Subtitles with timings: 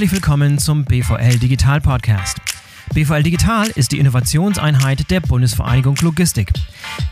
[0.00, 2.38] Herzlich willkommen zum BVL Digital Podcast.
[2.94, 6.50] BVL Digital ist die Innovationseinheit der Bundesvereinigung Logistik.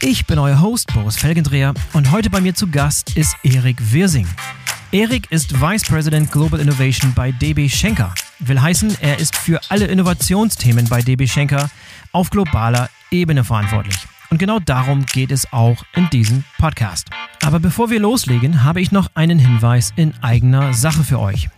[0.01, 4.27] Ich bin euer Host Boris Felgendreher und heute bei mir zu Gast ist Erik Wirsing.
[4.91, 8.15] Erik ist Vice President Global Innovation bei DB Schenker.
[8.39, 11.69] Will heißen, er ist für alle Innovationsthemen bei DB Schenker
[12.13, 13.99] auf globaler Ebene verantwortlich.
[14.31, 17.11] Und genau darum geht es auch in diesem Podcast.
[17.45, 21.51] Aber bevor wir loslegen, habe ich noch einen Hinweis in eigener Sache für euch.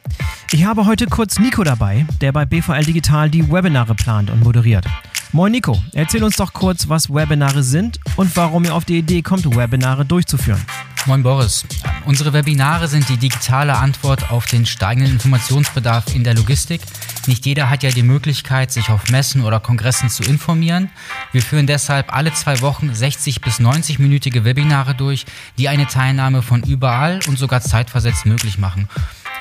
[0.53, 4.85] Ich habe heute kurz Nico dabei, der bei BVL Digital die Webinare plant und moderiert.
[5.31, 9.23] Moin Nico, erzähl uns doch kurz, was Webinare sind und warum ihr auf die Idee
[9.23, 10.61] kommt, Webinare durchzuführen.
[11.07, 11.65] Moin Boris.
[12.05, 16.81] Unsere Webinare sind die digitale Antwort auf den steigenden Informationsbedarf in der Logistik.
[17.29, 20.91] Nicht jeder hat ja die Möglichkeit, sich auf Messen oder Kongressen zu informieren.
[21.31, 25.27] Wir führen deshalb alle zwei Wochen 60 bis 90-minütige Webinare durch,
[25.59, 28.89] die eine Teilnahme von überall und sogar zeitversetzt möglich machen.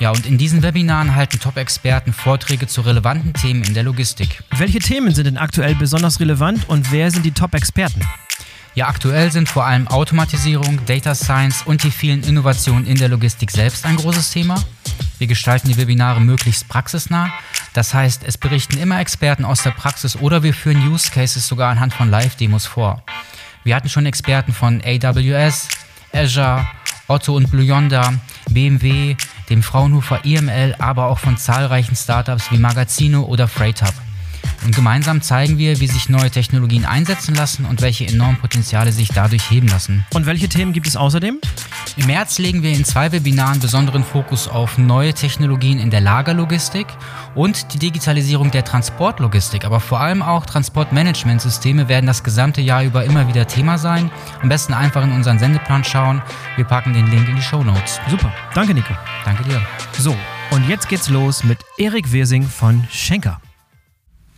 [0.00, 4.42] Ja, und in diesen Webinaren halten Top-Experten Vorträge zu relevanten Themen in der Logistik.
[4.56, 8.00] Welche Themen sind denn aktuell besonders relevant und wer sind die Top-Experten?
[8.74, 13.50] Ja, aktuell sind vor allem Automatisierung, Data Science und die vielen Innovationen in der Logistik
[13.50, 14.54] selbst ein großes Thema.
[15.18, 17.30] Wir gestalten die Webinare möglichst praxisnah.
[17.74, 21.70] Das heißt, es berichten immer Experten aus der Praxis oder wir führen Use Cases sogar
[21.70, 23.02] anhand von Live-Demos vor.
[23.64, 25.68] Wir hatten schon Experten von AWS,
[26.14, 26.66] Azure,
[27.06, 28.14] Otto und Blue Yonder,
[28.48, 29.16] BMW,
[29.50, 33.94] dem Fraunhofer IML, aber auch von zahlreichen Startups wie Magazino oder Freight Hub.
[34.64, 39.08] Und gemeinsam zeigen wir, wie sich neue Technologien einsetzen lassen und welche enormen Potenziale sich
[39.08, 40.04] dadurch heben lassen.
[40.12, 41.40] Und welche Themen gibt es außerdem?
[41.96, 46.86] Im März legen wir in zwei Webinaren besonderen Fokus auf neue Technologien in der Lagerlogistik
[47.34, 49.64] und die Digitalisierung der Transportlogistik.
[49.64, 54.10] Aber vor allem auch Transportmanagementsysteme werden das gesamte Jahr über immer wieder Thema sein.
[54.42, 56.22] Am besten einfach in unseren Sendeplan schauen.
[56.56, 58.00] Wir packen den Link in die Show Notes.
[58.08, 58.32] Super.
[58.54, 58.94] Danke, Nico.
[59.24, 59.60] Danke dir.
[59.98, 60.16] So,
[60.50, 63.40] und jetzt geht's los mit Erik Wirsing von Schenker.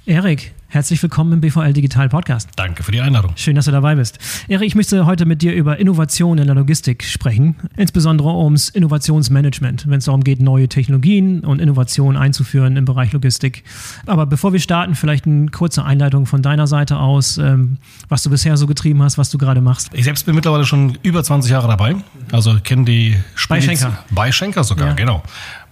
[0.05, 2.49] Erik, herzlich willkommen im BVL Digital Podcast.
[2.57, 3.35] Danke für die Einladung.
[3.37, 4.19] Schön, dass du dabei bist.
[4.49, 9.89] Erik, ich möchte heute mit dir über Innovation in der Logistik sprechen, insbesondere ums Innovationsmanagement,
[9.89, 13.63] wenn es darum geht, neue Technologien und Innovationen einzuführen im Bereich Logistik.
[14.07, 17.77] Aber bevor wir starten, vielleicht eine kurze Einleitung von deiner Seite aus, ähm,
[18.09, 19.91] was du bisher so getrieben hast, was du gerade machst.
[19.93, 21.95] Ich selbst bin mittlerweile schon über 20 Jahre dabei,
[22.33, 23.17] also kenne die
[23.49, 23.99] Bei Schenker.
[24.11, 24.95] Bei Schenker sogar, Ja.
[24.95, 25.23] genau.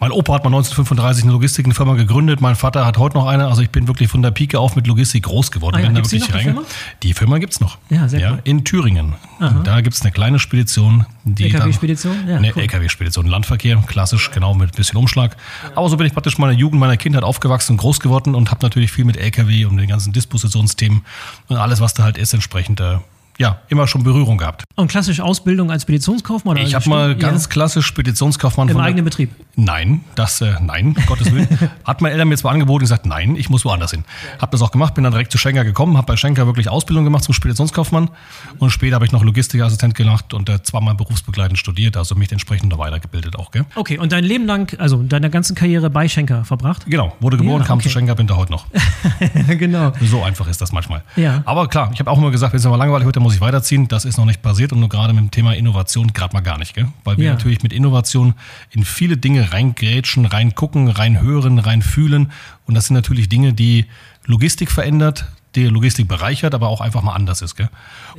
[0.02, 3.60] Mein Opa hat mal 1935 eine Logistikfirma gegründet, mein Vater hat heute noch eine, also
[3.60, 5.76] ich bin wirklich von der Pike auf mit Logistik groß geworden.
[5.76, 6.62] Ah ja, bin da wirklich noch, die reinge-
[7.02, 7.76] Die Firma gibt's noch.
[7.90, 8.40] Ja, sehr cool.
[8.44, 9.14] In Thüringen.
[9.40, 9.60] Aha.
[9.62, 11.04] Da gibt's eine kleine Spedition,
[11.38, 12.26] LKW-Spedition?
[12.26, 12.62] Ja, eine cool.
[12.62, 15.36] LKW-Spedition, Landverkehr, klassisch, genau, mit ein bisschen Umschlag.
[15.74, 18.64] Aber so bin ich praktisch meiner Jugend, meiner Kindheit aufgewachsen und groß geworden und habe
[18.64, 21.02] natürlich viel mit LKW und den ganzen Dispositionsthemen
[21.48, 22.96] und alles, was da halt ist, entsprechend, äh,
[23.40, 24.64] ja, immer schon Berührung gehabt.
[24.76, 26.56] Und klassische Ausbildung als Speditionskaufmann?
[26.58, 27.14] Oder Ich habe mal Ja.
[27.14, 29.30] ganz klassisch Speditionskaufmann Im der- eigenen Betrieb?
[29.56, 31.48] Nein, das, äh, nein, um Gottes Willen.
[31.84, 34.04] Hat mein Eltern mir zwar angeboten und gesagt, nein, ich muss woanders hin.
[34.38, 37.04] Hab das auch gemacht, bin dann direkt zu Schenker gekommen, habe bei Schenker wirklich Ausbildung
[37.04, 38.10] gemacht zum Speditionskaufmann
[38.58, 42.70] und später habe ich noch Logistikassistent gemacht und äh, zweimal berufsbegleitend studiert, also mich entsprechend
[42.70, 43.64] noch weitergebildet auch, gell?
[43.74, 46.84] Okay, und dein Leben lang, also deine ganze Karriere bei Schenker verbracht?
[46.86, 47.88] Genau, wurde geboren, Ja, kam okay.
[47.88, 48.66] zu Schenker, bin da heute noch.
[49.48, 49.92] genau.
[50.02, 51.02] So einfach ist das manchmal.
[51.16, 51.42] Ja.
[51.46, 53.40] Aber klar, ich habe auch immer gesagt, wenn es mal langweilig wird, dann muss ich
[53.40, 53.88] weiterziehen.
[53.88, 56.58] Das ist noch nicht passiert und nur gerade mit dem Thema Innovation gerade mal gar
[56.58, 56.88] nicht, gell?
[57.04, 57.32] Weil wir Ja.
[57.32, 58.34] natürlich mit Innovation
[58.70, 62.30] in viele Dinge reingrätschen, reingucken, reinhören, reinfühlen.
[62.66, 63.86] Und das sind natürlich Dinge, die
[64.26, 67.68] Logistik verändert, die Logistik bereichert, aber auch einfach mal anders ist, gell?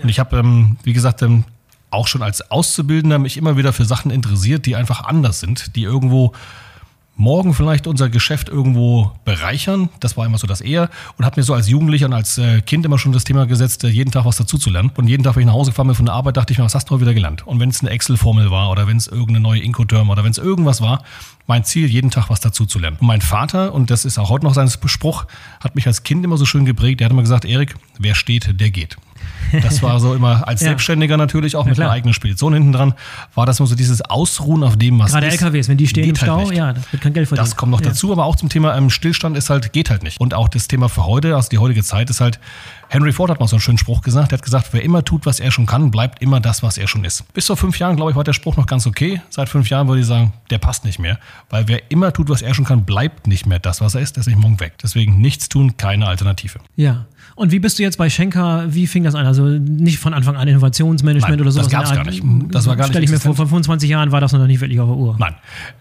[0.01, 1.45] Und ich habe, ähm, wie gesagt, ähm,
[1.89, 5.83] auch schon als Auszubildender mich immer wieder für Sachen interessiert, die einfach anders sind, die
[5.83, 6.33] irgendwo
[7.15, 9.89] morgen vielleicht unser Geschäft irgendwo bereichern.
[9.99, 10.89] Das war immer so das eher.
[11.17, 13.83] Und habe mir so als Jugendlicher und als äh, Kind immer schon das Thema gesetzt,
[13.83, 14.91] äh, jeden Tag was dazu zu lernen.
[14.95, 16.65] Und jeden Tag, wenn ich nach Hause gefahren bin von der Arbeit, dachte ich mir,
[16.65, 17.45] was hast du heute wieder gelernt?
[17.45, 20.37] Und wenn es eine Excel-Formel war oder wenn es irgendeine neue Incoterm oder wenn es
[20.37, 21.03] irgendwas war,
[21.47, 22.97] mein Ziel, jeden Tag was dazu zu lernen.
[22.99, 25.25] Und mein Vater, und das ist auch heute noch sein Spruch,
[25.59, 27.01] hat mich als Kind immer so schön geprägt.
[27.01, 28.97] Der hat immer gesagt, Erik, wer steht, der geht.
[29.61, 30.67] Das war so immer als Ja.
[30.69, 31.87] Selbstständiger natürlich auch mit klar.
[31.87, 32.93] einer eigenen Spedition hinten dran,
[33.35, 35.41] war das immer so dieses Ausruhen auf dem, was Gerade ist.
[35.41, 36.53] LKWs, wenn die stehen im halt Stau, nicht.
[36.53, 37.47] ja, das wird kein Geld verdient.
[37.47, 37.89] Das kommt noch ja.
[37.89, 40.19] dazu, aber auch zum Thema ähm, Stillstand ist halt, geht halt nicht.
[40.19, 42.39] Und auch das Thema für heute, also die heutige Zeit ist halt,
[42.89, 45.25] Henry Ford hat mal so einen schönen Spruch gesagt, er hat gesagt, wer immer tut,
[45.25, 47.31] was er schon kann, bleibt immer das, was er schon ist.
[47.33, 49.21] Bis vor fünf Jahren, glaube ich, war der Spruch noch ganz okay.
[49.29, 51.17] Seit fünf Jahren würde ich sagen, der passt nicht mehr.
[51.49, 54.17] Weil wer immer tut, was er schon kann, bleibt nicht mehr das, was er ist,
[54.17, 54.73] der ist nicht morgen weg.
[54.83, 56.59] Deswegen nichts tun, keine Alternative.
[56.75, 57.05] Ja.
[57.41, 58.65] Und wie bist du jetzt bei Schenker?
[58.67, 59.25] Wie fing das an?
[59.25, 61.69] Also nicht von Anfang an Innovationsmanagement Nein, oder sowas.
[61.69, 62.23] das in der gar nicht.
[62.53, 64.61] Das war gar nicht Stell ich mir vor, vor 25 Jahren war das noch nicht
[64.61, 65.15] wirklich auf der Uhr.
[65.17, 65.33] Nein.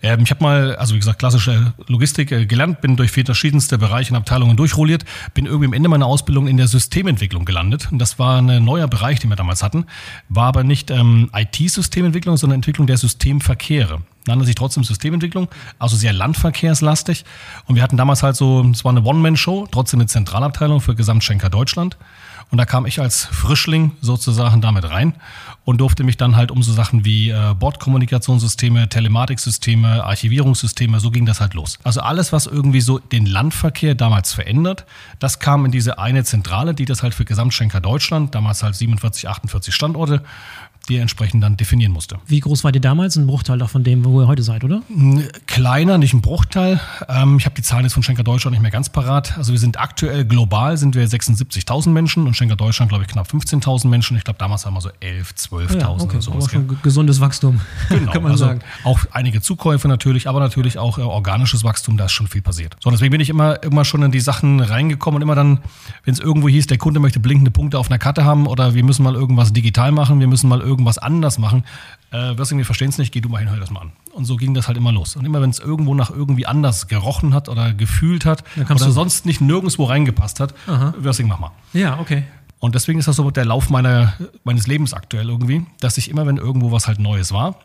[0.03, 4.15] Ähm, ich habe mal, also wie gesagt, klassische Logistik äh, gelernt, bin durch verschiedenste Bereiche
[4.15, 5.05] und Abteilungen durchrolliert,
[5.35, 7.93] bin irgendwie am Ende meiner Ausbildung in der Systementwicklung gelandet.
[7.93, 9.85] Und das war ein neuer Bereich, den wir damals hatten,
[10.31, 14.01] war aber nicht ähm, IT-Systementwicklung, sondern Entwicklung der Systemverkehre.
[14.27, 17.25] Nannte sich trotzdem Systementwicklung, also sehr landverkehrslastig.
[17.67, 21.51] Und wir hatten damals halt so, es war eine One-Man-Show, trotzdem eine Zentralabteilung für Gesamtschenker
[21.51, 21.97] Deutschland.
[22.51, 25.15] Und da kam ich als Frischling sozusagen damit rein
[25.65, 31.27] und durfte mich dann halt um so Sachen wie äh, Bordkommunikationssysteme, Telematiksysteme, Archivierungssysteme, so ging
[31.27, 31.79] das halt los.
[31.85, 34.85] Also alles, was irgendwie so den Landverkehr damals verändert,
[35.21, 39.29] das kam in diese eine Zentrale, die das halt für Gesamtschenker Deutschland, damals halt 47,
[39.29, 40.23] 48 Standorte,
[40.91, 42.19] die er entsprechend dann definieren musste.
[42.27, 43.17] Wie groß war ihr damals?
[43.17, 44.83] Ein Bruchteil auch von dem, wo ihr heute seid, oder?
[45.47, 46.81] Kleiner, nicht ein Bruchteil.
[47.09, 49.39] Ähm, ich habe die Zahlen jetzt von Schenker Deutschland nicht mehr ganz parat.
[49.39, 53.29] Also wir sind aktuell global sind wir 76.000 Menschen und Schenker Deutschland glaube ich knapp
[53.29, 54.17] 15.000 Menschen.
[54.17, 56.05] Ich glaube damals haben wir so 11, 12.000 ja, okay.
[56.05, 56.45] oder sowas.
[56.45, 58.61] Aber schon gesundes Wachstum, Genau, kann man also sagen.
[58.85, 62.77] auch einige Zukäufe natürlich, aber natürlich auch äh, organisches Wachstum, da ist schon viel passiert.
[62.81, 65.61] So, deswegen bin ich immer, immer schon in die Sachen reingekommen und immer dann,
[66.05, 68.83] wenn es irgendwo hieß, der Kunde möchte blinkende Punkte auf einer Karte haben oder wir
[68.85, 71.65] müssen mal irgendwas digital machen, wir müssen mal irgendwas anders machen,
[72.11, 73.93] äh, wirst du wir verstehen es nicht, geh du mal hin, hör das mal an.
[74.13, 75.17] Und so ging das halt immer los.
[75.17, 78.91] Und immer wenn es irgendwo nach irgendwie anders gerochen hat oder gefühlt hat oder du-
[78.91, 80.95] sonst nicht nirgendwo reingepasst hat, Aha.
[80.99, 81.53] Wörsing, mach mal.
[81.73, 82.25] Ja, okay.
[82.59, 84.13] Und deswegen ist das so der Lauf meiner,
[84.45, 87.57] meines Lebens aktuell irgendwie, dass ich immer, wenn irgendwo was halt Neues war,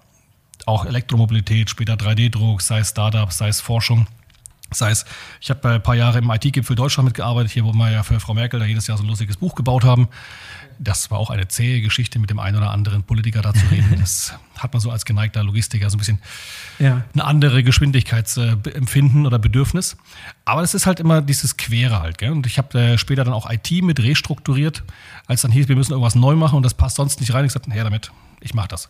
[0.66, 4.08] auch Elektromobilität, später 3D-Druck, sei es Startups, sei es Forschung,
[4.72, 5.06] sei es,
[5.42, 8.34] ich habe ein paar Jahre im IT-Gipfel Deutschland mitgearbeitet, hier, wo wir ja für Frau
[8.34, 10.08] Merkel da jedes Jahr so ein lustiges Buch gebaut haben.
[10.78, 13.96] Das war auch eine zähe Geschichte, mit dem einen oder anderen Politiker da zu reden.
[14.00, 16.20] Das hat man so als geneigter Logistiker so ein bisschen
[16.80, 17.04] Ja.
[17.14, 19.98] eine andere Geschwindigkeitsempfinden oder Bedürfnis.
[20.44, 22.18] Aber es ist halt immer dieses Quere halt.
[22.18, 22.32] Gell?
[22.32, 24.84] Und ich habe äh, später dann auch IT mit restrukturiert,
[25.28, 27.46] als dann hieß, wir müssen irgendwas neu machen und das passt sonst nicht rein.
[27.46, 28.12] Ich gesagt, her damit,
[28.42, 28.90] ich mache das.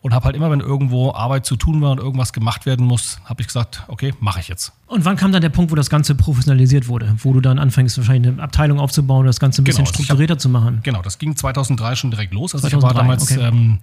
[0.00, 3.20] Und habe halt immer, wenn irgendwo Arbeit zu tun war und irgendwas gemacht werden muss,
[3.24, 4.72] habe ich gesagt, okay, mache ich jetzt.
[4.86, 7.14] Und wann kam dann der Punkt, wo das Ganze professionalisiert wurde?
[7.18, 9.98] Wo du dann anfängst, wahrscheinlich eine Abteilung aufzubauen und das Ganze ein bisschen Genau, ich
[9.98, 10.80] hab- strukturierter zu machen?
[10.82, 12.54] Genau, das ging 2003 schon direkt los.
[12.54, 13.48] Also ich 2003, war damals okay.
[13.48, 13.78] ähm,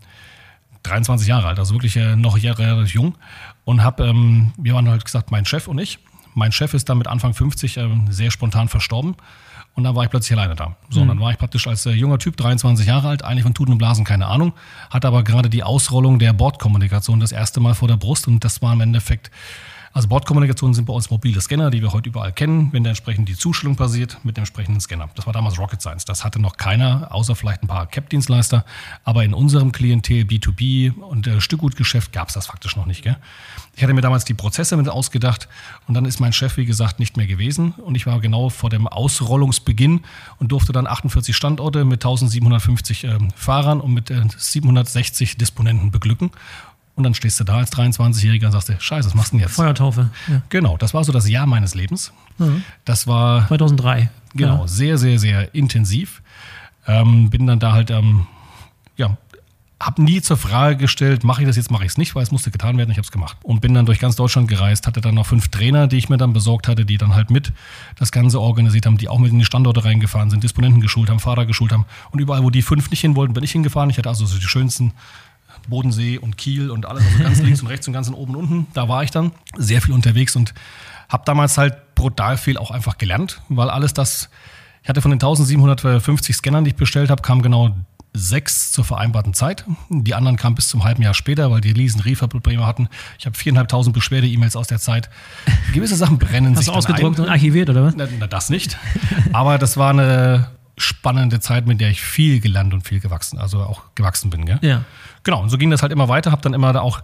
[0.83, 3.15] 23 Jahre alt, also wirklich äh, noch relativ jung.
[3.65, 5.99] Und habe, ähm, wir waren halt gesagt, mein Chef und ich.
[6.35, 9.15] Mein Chef ist dann mit Anfang 50 ähm, sehr spontan verstorben.
[9.75, 10.75] Und dann war ich plötzlich alleine da.
[10.89, 13.53] So, und dann war ich praktisch als äh, junger Typ, 23 Jahre alt, eigentlich von
[13.53, 14.53] Tuten und Blasen keine Ahnung,
[14.89, 18.27] hatte aber gerade die Ausrollung der Bordkommunikation das erste Mal vor der Brust.
[18.27, 19.31] Und das war im Endeffekt
[19.99, 23.27] also Bordkommunikation sind bei uns mobile Scanner, die wir heute überall kennen, wenn da entsprechend
[23.27, 25.09] die Zustellung passiert mit dem entsprechenden Scanner.
[25.15, 26.05] Das war damals Rocket Science.
[26.05, 28.63] Das hatte noch keiner, außer vielleicht ein paar CAP-Dienstleister.
[29.03, 33.03] Aber in unserem Klientel B2B und äh, Stückgutgeschäft gab es das faktisch noch nicht.
[33.03, 33.17] Gell?
[33.75, 35.49] Ich hatte mir damals die Prozesse mit ausgedacht
[35.85, 37.73] und dann ist mein Chef, wie gesagt, nicht mehr gewesen.
[37.73, 40.05] Und ich war genau vor dem Ausrollungsbeginn
[40.37, 46.31] und durfte dann 48 Standorte mit 1750 ähm, Fahrern und mit äh, 760 Disponenten beglücken.
[46.99, 49.45] Und dann stehst du da als 23-Jähriger und sagst dir, scheiße, was machst du denn
[49.45, 49.55] jetzt?
[49.55, 50.09] Feuertaufe.
[50.27, 50.41] Ja.
[50.49, 52.11] Genau, das war so das Jahr meines Lebens.
[52.83, 54.09] Das war 2003.
[54.35, 54.67] genau Ja.
[54.67, 56.21] sehr, sehr, sehr intensiv.
[56.87, 58.27] Ähm, bin dann da halt, ähm,
[58.97, 59.15] ja,
[59.81, 62.31] habe nie zur Frage gestellt, mache ich das jetzt, mache ich es nicht, weil es
[62.31, 63.37] musste getan werden, ich habe es gemacht.
[63.43, 66.17] Und bin dann durch ganz Deutschland gereist, hatte dann noch fünf Trainer, die ich mir
[66.17, 67.53] dann besorgt hatte, die dann halt mit
[67.95, 71.21] das Ganze organisiert haben, die auch mit in die Standorte reingefahren sind, Disponenten geschult haben,
[71.21, 71.85] Fahrer geschult haben.
[72.11, 73.89] Und überall, wo die fünf nicht hin wollten, bin ich hingefahren.
[73.89, 74.91] Ich hatte also so die schönsten
[75.69, 78.67] Bodensee und Kiel und alles, also ganz links und rechts und ganz oben und unten.
[78.73, 80.53] Da war ich dann sehr viel unterwegs und
[81.07, 84.29] habe damals halt brutal viel auch einfach gelernt, weil alles das,
[84.83, 87.75] ich hatte von den 1750 Scannern, die ich bestellt habe, kam genau
[88.13, 89.65] sechs zur vereinbarten Zeit.
[89.89, 92.89] Die anderen kamen bis zum halben Jahr später, weil die riesen Lieferprobleme hatten.
[93.19, 95.09] Ich habe viereinhalbtausend Beschwerde-E-Mails aus der Zeit.
[95.73, 97.25] Gewisse Sachen brennen Hast sich du dann ausgedruckt ein.
[97.25, 97.95] und archiviert, oder was?
[97.95, 98.77] Na, na, das nicht.
[99.31, 100.49] Aber das war eine
[100.79, 104.45] spannende Zeit, mit der ich viel gelernt und viel gewachsen, also auch gewachsen bin.
[104.45, 104.59] Gell?
[104.61, 104.83] Ja.
[105.23, 106.31] Genau, und so ging das halt immer weiter.
[106.31, 107.01] Hab dann immer da auch,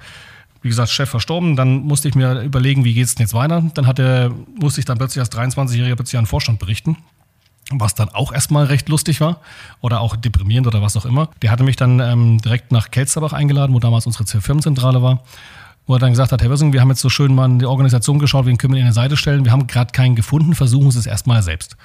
[0.61, 1.55] wie gesagt, Chef verstorben.
[1.55, 3.63] Dann musste ich mir überlegen, wie geht's denn jetzt weiter.
[3.73, 6.97] Dann hatte, musste ich dann plötzlich als 23-Jähriger plötzlich an den Vorstand berichten.
[7.71, 9.41] Was dann auch erstmal recht lustig war
[9.81, 11.29] oder auch deprimierend oder was auch immer.
[11.41, 15.23] Der hatte mich dann ähm, direkt nach Kelsterbach eingeladen, wo damals unsere Firmenzentrale war.
[15.87, 17.65] Wo er dann gesagt hat, Herr Wössing, wir haben jetzt so schön mal in die
[17.65, 19.45] Organisation geschaut, wen können wir in die Seite stellen.
[19.45, 21.75] Wir haben gerade keinen gefunden, versuchen Sie es erstmal selbst.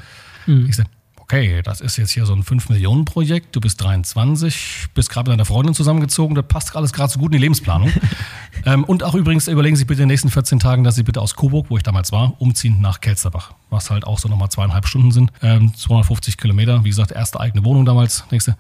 [0.47, 0.87] Ich sag,
[1.31, 5.45] okay, das ist jetzt hier so ein 5-Millionen-Projekt, du bist 23, bist gerade mit deiner
[5.45, 7.93] Freundin zusammengezogen, das passt alles gerade so gut in die Lebensplanung.
[8.67, 11.21] ähm, und auch übrigens überlegen Sie bitte in den nächsten 14 Tagen, dass Sie bitte
[11.21, 14.89] aus Coburg, wo ich damals war, umziehen nach Kelsterbach, was halt auch so nochmal zweieinhalb
[14.89, 18.25] Stunden sind, ähm, 250 Kilometer, wie gesagt, erste eigene Wohnung damals.
[18.33, 18.57] Nächste,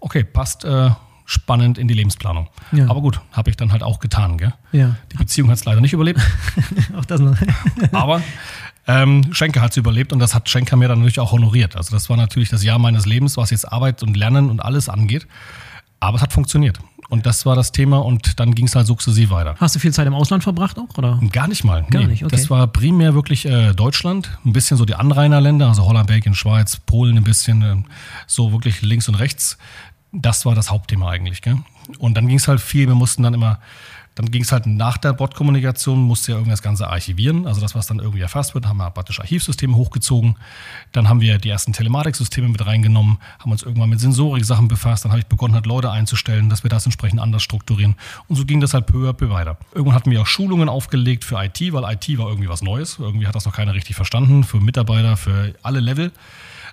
[0.00, 0.90] okay, passt äh,
[1.26, 2.48] spannend in die Lebensplanung.
[2.72, 2.88] Ja.
[2.88, 4.36] Aber gut, habe ich dann halt auch getan.
[4.36, 4.52] Gell?
[4.72, 4.96] Ja.
[5.12, 6.20] Die Beziehung hat es leider nicht überlebt.
[6.98, 7.36] Auch das noch.
[7.92, 8.20] Aber
[8.86, 11.76] ähm, Schenker hat es überlebt und das hat Schenker mir dann natürlich auch honoriert.
[11.76, 14.88] Also das war natürlich das Jahr meines Lebens, was jetzt Arbeit und Lernen und alles
[14.88, 15.26] angeht.
[16.00, 16.78] Aber es hat funktioniert.
[17.08, 19.54] Und das war das Thema und dann ging es halt sukzessiv weiter.
[19.58, 20.98] Hast du viel Zeit im Ausland verbracht auch?
[20.98, 21.20] Oder?
[21.32, 21.84] Gar nicht mal.
[21.90, 22.34] Gar nicht, okay.
[22.34, 26.76] Das war primär wirklich äh, Deutschland, ein bisschen so die Anrainerländer, also Holland, Belgien, Schweiz,
[26.76, 27.76] Polen ein bisschen, äh,
[28.26, 29.58] so wirklich links und rechts.
[30.12, 31.42] Das war das Hauptthema eigentlich.
[31.42, 31.58] Gell?
[31.98, 33.60] Und dann ging es halt viel, wir mussten dann immer
[34.14, 37.46] Dann ging es halt nach der Bot-Kommunikation, musste ja irgendwas Ganze archivieren.
[37.46, 40.36] Also das, was dann irgendwie erfasst wird, haben wir praktisch Archivsysteme hochgezogen.
[40.92, 45.04] Dann haben wir die ersten Telematiksysteme mit reingenommen, haben uns irgendwann mit Sensorik-Sachen befasst.
[45.04, 47.96] Dann habe ich begonnen, halt Leute einzustellen, dass wir das entsprechend anders strukturieren.
[48.28, 49.56] Und so ging das halt peu à peu weiter.
[49.74, 52.98] Irgendwann hatten wir auch Schulungen aufgelegt für IT, weil IT war irgendwie was Neues.
[53.00, 54.44] Irgendwie hat das noch keiner richtig verstanden.
[54.44, 56.12] Für Mitarbeiter, für alle Level.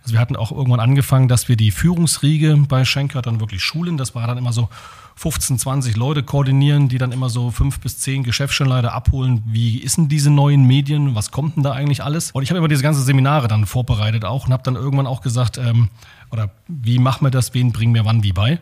[0.03, 3.97] Also wir hatten auch irgendwann angefangen, dass wir die Führungsriege bei Schenker dann wirklich schulen.
[3.97, 4.69] Das war dann immer so
[5.15, 9.43] 15, 20 Leute koordinieren, die dann immer so fünf bis zehn Geschäftsstellenleiter abholen.
[9.45, 11.13] Wie ist denn diese neuen Medien?
[11.13, 12.31] Was kommt denn da eigentlich alles?
[12.31, 15.21] Und ich habe immer diese ganzen Seminare dann vorbereitet auch und habe dann irgendwann auch
[15.21, 15.89] gesagt, ähm,
[16.31, 17.53] oder wie machen wir das?
[17.53, 18.59] Wen bringen wir wann wie bei?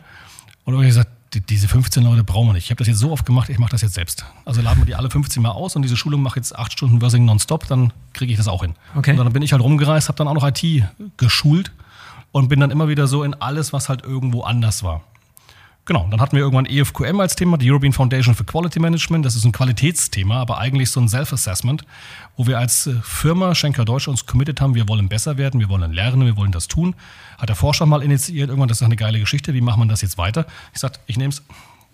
[0.65, 2.65] Und ich gesagt, die, diese 15 Leute brauchen wir nicht.
[2.65, 4.25] Ich habe das jetzt so oft gemacht, ich mache das jetzt selbst.
[4.45, 6.99] Also laden wir die alle 15 Mal aus und diese Schulung mache jetzt acht Stunden
[6.99, 8.75] Versing nonstop, dann kriege ich das auch hin.
[8.95, 9.11] Okay.
[9.11, 10.63] Und dann bin ich halt rumgereist, habe dann auch noch IT
[11.17, 11.71] geschult
[12.31, 15.03] und bin dann immer wieder so in alles, was halt irgendwo anders war.
[15.89, 19.25] Genau, dann hatten wir irgendwann EFQM als Thema, die European Foundation for Quality Management.
[19.25, 21.83] Das ist ein Qualitätsthema, aber eigentlich so ein Self-Assessment,
[22.37, 25.67] wo wir als äh, Firma Schenker Deutsch uns committed haben, wir wollen besser werden, wir
[25.67, 26.93] wollen lernen, wir wollen das tun.
[27.39, 30.03] Hat der Forscher mal initiiert, irgendwann, das ist eine geile Geschichte, wie macht man das
[30.03, 30.45] jetzt weiter?
[30.75, 31.41] Ich sagte, ich nehme es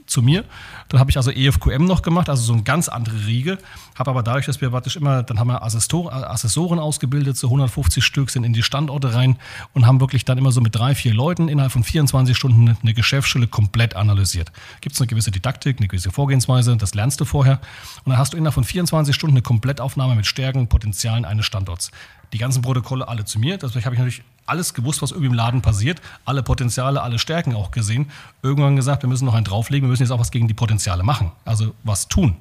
[0.07, 0.43] zu mir.
[0.89, 3.57] Dann habe ich also EFQM noch gemacht, also so eine ganz andere Riege.
[3.97, 8.03] Habe aber dadurch, dass wir praktisch immer, dann haben wir Assessor, Assessoren ausgebildet, so 150
[8.03, 9.37] Stück sind in die Standorte rein
[9.73, 12.93] und haben wirklich dann immer so mit drei, vier Leuten innerhalb von 24 Stunden eine
[12.93, 14.51] Geschäftsstelle komplett analysiert.
[14.81, 17.59] Gibt es eine gewisse Didaktik, eine gewisse Vorgehensweise, das lernst du vorher.
[18.03, 21.91] Und dann hast du innerhalb von 24 Stunden eine Komplettaufnahme mit Stärken, Potenzialen eines Standorts.
[22.33, 23.57] Die ganzen Protokolle alle zu mir.
[23.57, 27.55] Deswegen habe ich natürlich alles gewusst, was irgendwie im Laden passiert, alle Potenziale, alle Stärken
[27.55, 28.07] auch gesehen.
[28.43, 31.03] Irgendwann gesagt, wir müssen noch einen drauflegen, wir müssen jetzt auch was gegen die Potenziale
[31.03, 32.35] machen, also was tun.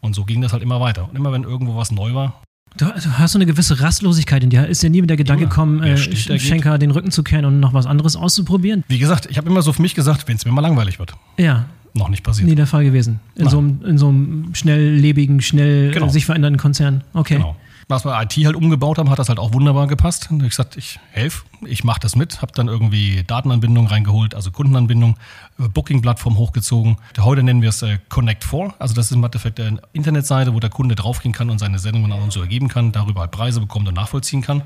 [0.00, 1.08] Und so ging das halt immer weiter.
[1.08, 2.40] Und immer wenn irgendwo was neu war.
[2.76, 4.66] Du, hast so eine gewisse Rastlosigkeit in dir.
[4.66, 5.96] Ist dir nie mit der Gedanke gekommen, äh.
[5.96, 8.84] Schenker den Rücken zu kehren und noch was anderes auszuprobieren?
[8.88, 11.14] Wie gesagt, ich habe immer so für mich gesagt, wenn es mir mal langweilig wird.
[11.38, 11.64] Ja,
[11.94, 12.46] Noch nicht passiert.
[12.46, 13.20] nie der Fall gewesen.
[13.34, 13.50] In Nein.
[13.50, 16.08] so, einem, in so einem schnelllebigen, schnell Genau.
[16.08, 17.02] sich verändernden Konzern.
[17.14, 17.36] Okay.
[17.36, 17.56] Genau.
[17.88, 20.28] Was wir IT halt umgebaut haben, hat das halt auch wunderbar gepasst.
[20.32, 25.16] Ich gesagt, ich helfe, ich mache das mit, habe dann irgendwie Datenanbindung reingeholt, also Kundenanbindung,
[25.60, 26.96] äh, Booking-Plattform hochgezogen.
[27.20, 30.58] Heute nennen wir es äh, Connect 4, also das ist im Endeffekt eine Internetseite, wo
[30.58, 33.60] der Kunde draufgehen kann und seine Sendungen an uns so ergeben kann, darüber halt Preise
[33.60, 34.62] bekommt und nachvollziehen kann.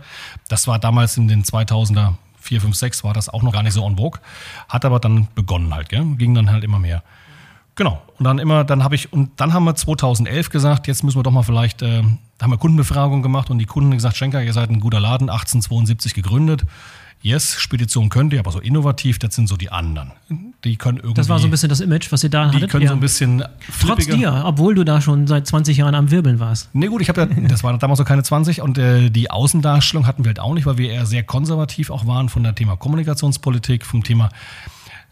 [0.48, 3.74] Das war damals in den 2000er, 4, 5, 6 war das auch noch gar nicht
[3.74, 4.18] so on vogue,
[4.66, 6.06] hat aber dann begonnen halt, gell?
[6.16, 7.02] ging dann halt immer mehr.
[7.74, 8.00] Genau.
[8.18, 11.22] Und dann immer, dann habe ich, und dann haben wir 2011 gesagt, jetzt müssen wir
[11.22, 12.02] doch mal vielleicht, äh,
[12.40, 15.28] da haben wir Kundenbefragung gemacht und die Kunden gesagt, Schenker, ihr seid ein guter Laden,
[15.28, 16.64] 1872 gegründet.
[17.20, 20.12] Yes, Spedition könnt ihr, aber so innovativ, das sind so die anderen.
[20.64, 21.16] Die können irgendwie.
[21.16, 22.70] Das war so ein bisschen das Image, was ihr da die hattet.
[22.70, 22.88] können ja.
[22.88, 23.44] so ein bisschen
[23.82, 26.70] Trotz dir, obwohl du da schon seit 20 Jahren am Wirbeln warst.
[26.72, 30.06] Nee, gut, ich habe ja, das war damals noch keine 20 und äh, die Außendarstellung
[30.06, 32.74] hatten wir halt auch nicht, weil wir eher sehr konservativ auch waren von der Thema
[32.76, 34.30] Kommunikationspolitik, vom Thema,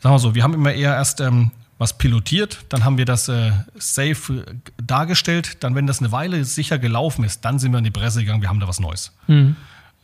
[0.01, 3.29] sagen wir so, wir haben immer eher erst ähm, was pilotiert, dann haben wir das
[3.29, 4.55] äh, safe äh,
[4.85, 8.21] dargestellt, dann, wenn das eine Weile sicher gelaufen ist, dann sind wir in die Presse
[8.21, 9.13] gegangen, wir haben da was Neues.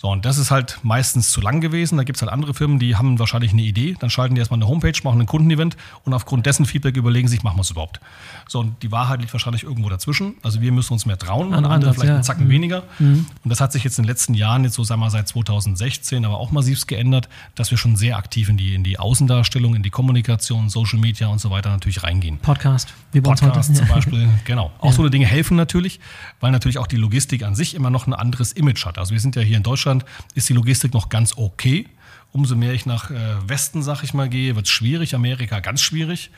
[0.04, 1.96] So, und das ist halt meistens zu lang gewesen.
[1.96, 3.96] Da gibt es halt andere Firmen, die haben wahrscheinlich eine Idee.
[3.98, 7.42] Dann schalten die erstmal eine Homepage, machen ein Kundenevent und aufgrund dessen Feedback überlegen sich,
[7.42, 8.00] machen wir es überhaupt.
[8.46, 10.34] So, und die Wahrheit liegt wahrscheinlich irgendwo dazwischen.
[10.42, 12.14] Also wir müssen uns mehr trauen, Anderer andere Ansatz, vielleicht ja.
[12.16, 12.82] einen Zacken weniger.
[12.98, 15.26] Und das hat sich jetzt in den letzten Jahren, jetzt so sagen wir mal seit
[15.26, 19.74] 2016, aber auch massivst geändert, dass wir schon sehr aktiv in die, in die Außendarstellung,
[19.74, 22.36] in die Kommunikation, Social Media und so weiter natürlich reingehen.
[22.40, 23.86] Podcast, wie bei uns Podcasts heute.
[23.86, 24.70] zum Beispiel, genau.
[24.80, 25.98] Auch so eine Dinge helfen natürlich,
[26.40, 28.98] weil natürlich auch die Logistik an sich immer noch ein anderes Image hat.
[28.98, 29.93] Also wir sind ja hier in Deutschland,
[30.34, 31.86] ist die Logistik noch ganz okay.
[32.32, 33.14] Umso mehr ich nach äh,
[33.46, 35.14] Westen, sag ich mal, gehe, wird es schwierig.
[35.14, 36.30] Amerika ganz schwierig.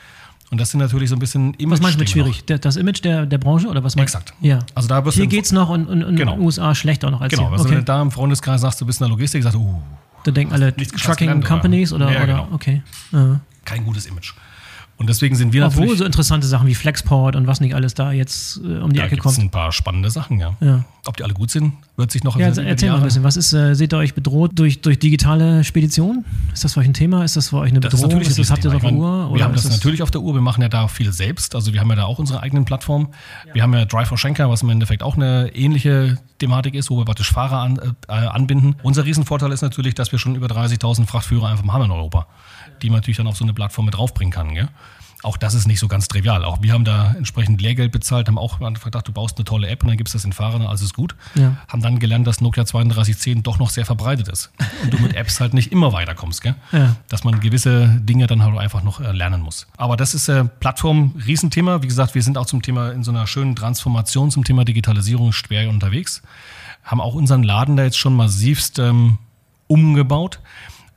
[0.51, 1.73] Und das sind natürlich so ein bisschen Image.
[1.73, 2.45] Was meinst du mit schwierig?
[2.45, 4.33] Der, das Image der, der Branche oder was meinst Exakt.
[4.41, 4.59] Ja.
[4.75, 6.33] Also da Hier du- geht's noch und, und Genau.
[6.33, 7.51] in den USA schlechter noch als Genau, hier.
[7.53, 7.79] also wenn Okay.
[7.81, 9.81] du da im Freundeskreis sagst, du bist in der Logistik, sagst du, uh,
[10.23, 11.47] Da denken alle Trucking gelernt, oder?
[11.49, 12.47] Companies oder, Ja, oder genau.
[12.53, 12.81] okay.
[13.11, 13.39] Ja.
[13.65, 14.33] kein gutes Image.
[14.99, 15.99] Und deswegen sind wir Obwohl natürlich.
[15.99, 19.05] so interessante Sachen wie Flexport und was nicht alles da jetzt äh, um die da
[19.05, 19.37] Ecke kommt.
[19.37, 20.55] ein paar spannende Sachen, ja.
[20.59, 20.85] Ja.
[21.05, 23.23] Ob die alle gut sind, wird sich noch Ja, also erzähl mal ein bisschen.
[23.23, 26.25] Was ist, äh, seht ihr euch bedroht durch, durch digitale Spedition?
[26.51, 27.23] Ist das für euch ein Thema?
[27.23, 28.21] Ist das für euch eine Das Bedrohung?
[28.21, 29.35] Ist das, habt ihr das auf der Uhr?
[29.35, 30.33] Wir haben ist das natürlich auf der Uhr.
[30.33, 31.53] Wir machen ja da viel selbst.
[31.53, 33.09] Also wir haben ja da auch unsere eigenen Plattformen.
[33.53, 36.97] Wir haben ja Drive for Schenker, was im Endeffekt auch eine ähnliche Thematik ist, wo
[36.97, 38.75] wir praktisch Fahrer an, äh, anbinden.
[38.83, 42.27] Unser Riesenvorteil ist natürlich, dass wir schon über 30.000 Frachtführer einfach haben in Europa,
[42.83, 44.53] die man natürlich dann auf so eine Plattform mit draufbringen kann.
[44.53, 44.69] Gell?
[45.23, 46.45] Auch das ist nicht so ganz trivial.
[46.45, 49.81] Auch wir haben da entsprechend Lehrgeld bezahlt, haben auch gedacht, du baust eine tolle App
[49.81, 51.15] und dann gibst das den Fahrern, alles ist gut.
[51.33, 51.57] Ja.
[51.67, 54.51] Haben dann gelernt, dass Nokia 3210 doch noch sehr verbreitet ist.
[54.83, 56.43] Und du mit Apps halt nicht immer weiterkommst.
[56.43, 56.55] Gell?
[56.71, 56.95] Ja.
[57.09, 59.67] dass man gewisse Dinge dann halt einfach noch äh, lernen muss.
[59.75, 61.81] Aber das ist äh, Plattform Riesenthema.
[61.81, 65.31] Wie gesagt, wir sind auch zum Thema in so einer schönen Transformation zum Thema Digitalisierung
[65.31, 66.21] schwer unterwegs.
[66.83, 69.17] Haben auch unseren Laden da jetzt schon massivst ähm,
[69.67, 70.39] umgebaut,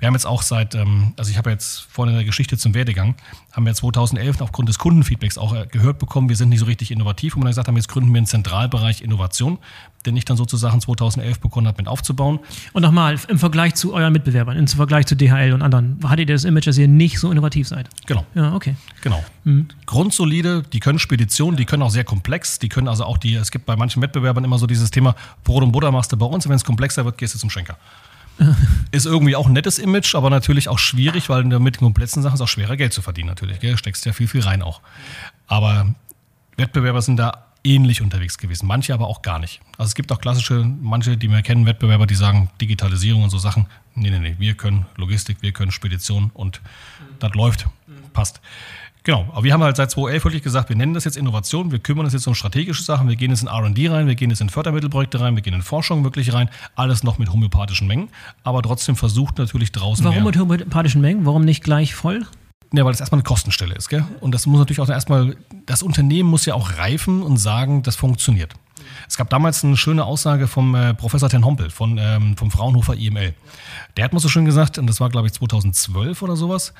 [0.00, 2.75] Wir haben jetzt auch seit, ähm, also ich habe jetzt vorhin in der Geschichte zum
[2.75, 3.14] Werdegang,
[3.52, 6.90] haben wir 2011 aufgrund des Kundenfeedbacks auch äh, gehört bekommen, wir sind nicht so richtig
[6.90, 9.59] innovativ und dann gesagt haben, jetzt gründen wir einen Zentralbereich Innovation,
[10.07, 12.40] den ich dann sozusagen 2011 begonnen habe mit aufzubauen.
[12.73, 16.35] Und nochmal, im Vergleich zu euren Mitbewerbern, im Vergleich zu DHL und anderen, hattet ihr
[16.35, 17.90] das Image, dass ihr nicht so innovativ seid?
[18.07, 18.25] Genau.
[18.35, 18.76] Ja, okay.
[19.02, 19.23] Genau.
[19.45, 19.69] Mhm.
[19.85, 23.50] Grundsolide, die können Speditionen, die können auch sehr komplex, die können also auch die, es
[23.50, 25.14] gibt bei manchen Wettbewerbern immer so dieses Thema,
[25.45, 27.50] Brot und Butter machst du bei uns, und wenn es komplexer wird, gehst du zum
[27.50, 27.76] Schenker.
[28.91, 32.41] ist irgendwie auch ein nettes Image, aber natürlich auch schwierig, weil mit komplexen Sachen ist
[32.41, 33.61] auch schwerer Geld zu verdienen natürlich.
[33.61, 33.77] Gell?
[33.77, 34.81] Steckst ja viel, viel rein auch.
[35.47, 35.95] Aber
[36.57, 39.61] Wettbewerber sind da ähnlich unterwegs gewesen, manche aber auch gar nicht.
[39.77, 43.39] Also es gibt auch klassische, manche, die wir kennen, Wettbewerber, die sagen Digitalisierung und so
[43.39, 43.67] Sachen.
[43.95, 47.17] Nee, nee, nee, wir können Logistik, wir können Spedition und mhm.
[47.19, 47.67] das läuft,
[48.13, 48.41] passt.
[49.02, 51.78] Genau, aber wir haben halt seit 2011 wirklich gesagt, wir nennen das jetzt Innovation, wir
[51.78, 54.40] kümmern uns jetzt um strategische Sachen, wir gehen jetzt in R&D rein, wir gehen jetzt
[54.40, 58.11] in Fördermittelprojekte rein, wir gehen in Forschung wirklich rein, alles noch mit homöopathischen Mengen,
[58.45, 60.25] aber trotzdem versucht natürlich draußen Warum mehr.
[60.26, 61.25] mit homöopathischen Mengen?
[61.25, 62.26] Warum nicht gleich voll?
[62.73, 64.04] Ja, weil das erstmal eine Kostenstelle ist, gell?
[64.21, 67.97] Und das muss natürlich auch erstmal, das Unternehmen muss ja auch reifen und sagen, das
[67.97, 68.54] funktioniert.
[69.09, 72.95] Es gab damals eine schöne Aussage vom äh, Professor Ten Hompel von, ähm, vom Fraunhofer
[72.95, 73.35] IML.
[73.97, 76.75] Der hat mal so schön gesagt, und das war glaube ich 2012 oder sowas,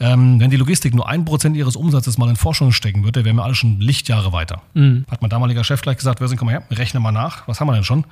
[0.00, 3.36] ähm, wenn die Logistik nur ein Prozent ihres Umsatzes mal in Forschung stecken würde, wären
[3.36, 4.62] wir alle schon Lichtjahre weiter.
[4.72, 5.04] Mhm.
[5.10, 7.68] Hat mein damaliger Chef gleich gesagt, Wirsing, komm mal her, rechne mal nach, was haben
[7.68, 8.04] wir denn schon?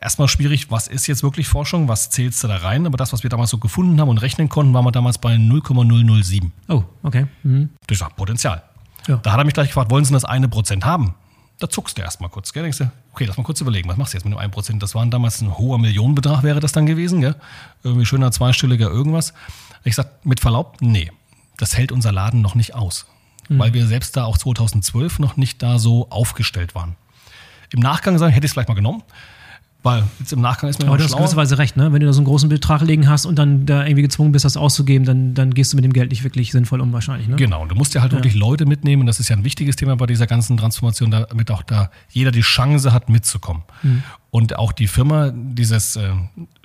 [0.00, 2.84] Erstmal schwierig, was ist jetzt wirklich Forschung, was zählst du da rein?
[2.84, 5.36] Aber das, was wir damals so gefunden haben und rechnen konnten, waren wir damals bei
[5.36, 6.52] 0,007.
[6.68, 7.26] Oh, okay.
[7.44, 7.70] Mhm.
[7.86, 8.62] Das ist Potenzial.
[9.06, 9.18] Ja.
[9.18, 11.14] Da hat er mich gleich gefragt, wollen Sie das eine Prozent haben?
[11.58, 12.64] Da zuckst du erstmal kurz, gell?
[12.64, 14.78] Denkst du, okay, lass mal kurz überlegen, was machst du jetzt mit dem 1%?
[14.80, 17.36] Das waren damals ein hoher Millionenbetrag, wäre das dann gewesen, gell?
[17.84, 19.34] Irgendwie schöner zweistelliger irgendwas.
[19.84, 21.12] Ich sag, mit Verlaub, nee,
[21.56, 23.06] das hält unser Laden noch nicht aus.
[23.48, 23.58] Mhm.
[23.58, 26.96] Weil wir selbst da auch 2012 noch nicht da so aufgestellt waren.
[27.70, 29.02] Im Nachgang sagen, hätte ich es vielleicht mal genommen.
[29.84, 31.92] Weil jetzt im Nachgang ist man Aber du hast gewisserweise recht, ne?
[31.92, 34.46] Wenn du da so einen großen Betrag liegen hast und dann da irgendwie gezwungen bist,
[34.46, 37.28] das auszugeben, dann, dann gehst du mit dem Geld nicht wirklich sinnvoll um wahrscheinlich.
[37.28, 37.36] Ne?
[37.36, 38.18] Genau, du musst ja halt ja.
[38.18, 39.06] wirklich Leute mitnehmen.
[39.06, 42.40] Das ist ja ein wichtiges Thema bei dieser ganzen Transformation, damit auch da jeder die
[42.40, 43.62] Chance hat, mitzukommen.
[43.82, 44.02] Mhm.
[44.30, 46.08] Und auch die Firma, dieses äh,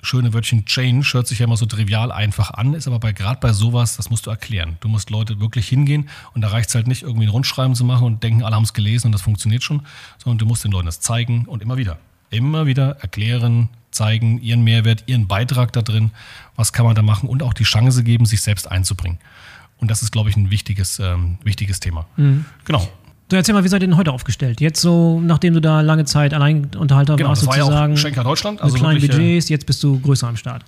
[0.00, 3.38] schöne Wörtchen Change, hört sich ja immer so trivial einfach an, ist aber bei gerade
[3.38, 4.78] bei sowas, das musst du erklären.
[4.80, 7.84] Du musst Leute wirklich hingehen und da reicht es halt nicht, irgendwie ein Rundschreiben zu
[7.84, 9.82] machen und denken, alle haben es gelesen und das funktioniert schon,
[10.16, 11.98] sondern du musst den Leuten das zeigen und immer wieder
[12.30, 16.12] immer wieder erklären, zeigen, ihren Mehrwert, ihren Beitrag da drin,
[16.56, 19.18] was kann man da machen und auch die Chance geben, sich selbst einzubringen.
[19.78, 22.06] Und das ist, glaube ich, ein wichtiges, ähm, wichtiges Thema.
[22.16, 22.44] Mhm.
[22.64, 22.88] Genau.
[23.28, 24.60] Du erzähl mal, wie seid ihr denn heute aufgestellt?
[24.60, 27.72] Jetzt so, nachdem du da lange Zeit Alleinunterhalter genau, warst, das sozusagen.
[27.72, 28.60] War ja auch Schenker Deutschland.
[28.60, 30.64] Also mit kleinen wirklich, äh, Budgets, jetzt bist du größer am Start.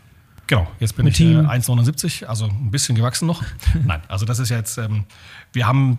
[0.46, 3.42] Genau, jetzt bin mit ich äh, 1,79, also ein bisschen gewachsen noch.
[3.85, 5.05] Nein, also das ist jetzt, ähm,
[5.53, 5.98] wir haben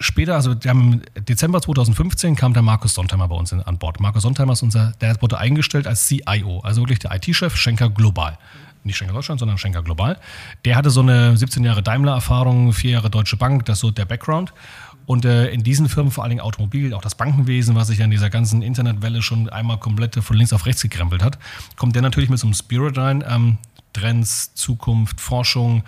[0.00, 4.00] später, also im Dezember 2015 kam der Markus Sontheimer bei uns an Bord.
[4.00, 8.38] Markus Sontheimer ist unser, der wurde eingestellt als CIO, also wirklich der IT-Chef Schenker Global.
[8.82, 10.18] Nicht Schenker Deutschland, sondern Schenker Global.
[10.64, 14.06] Der hatte so eine 17 Jahre Daimler-Erfahrung, vier Jahre Deutsche Bank, das ist so der
[14.06, 14.54] Background.
[15.04, 18.04] Und äh, in diesen Firmen, vor allen Dingen Automobil, auch das Bankenwesen, was sich ja
[18.04, 21.38] in dieser ganzen Internetwelle schon einmal komplett von links auf rechts gekrempelt hat,
[21.76, 23.24] kommt der natürlich mit so einem Spirit rein.
[23.28, 23.58] Ähm,
[23.92, 25.82] Trends, Zukunft, Forschung,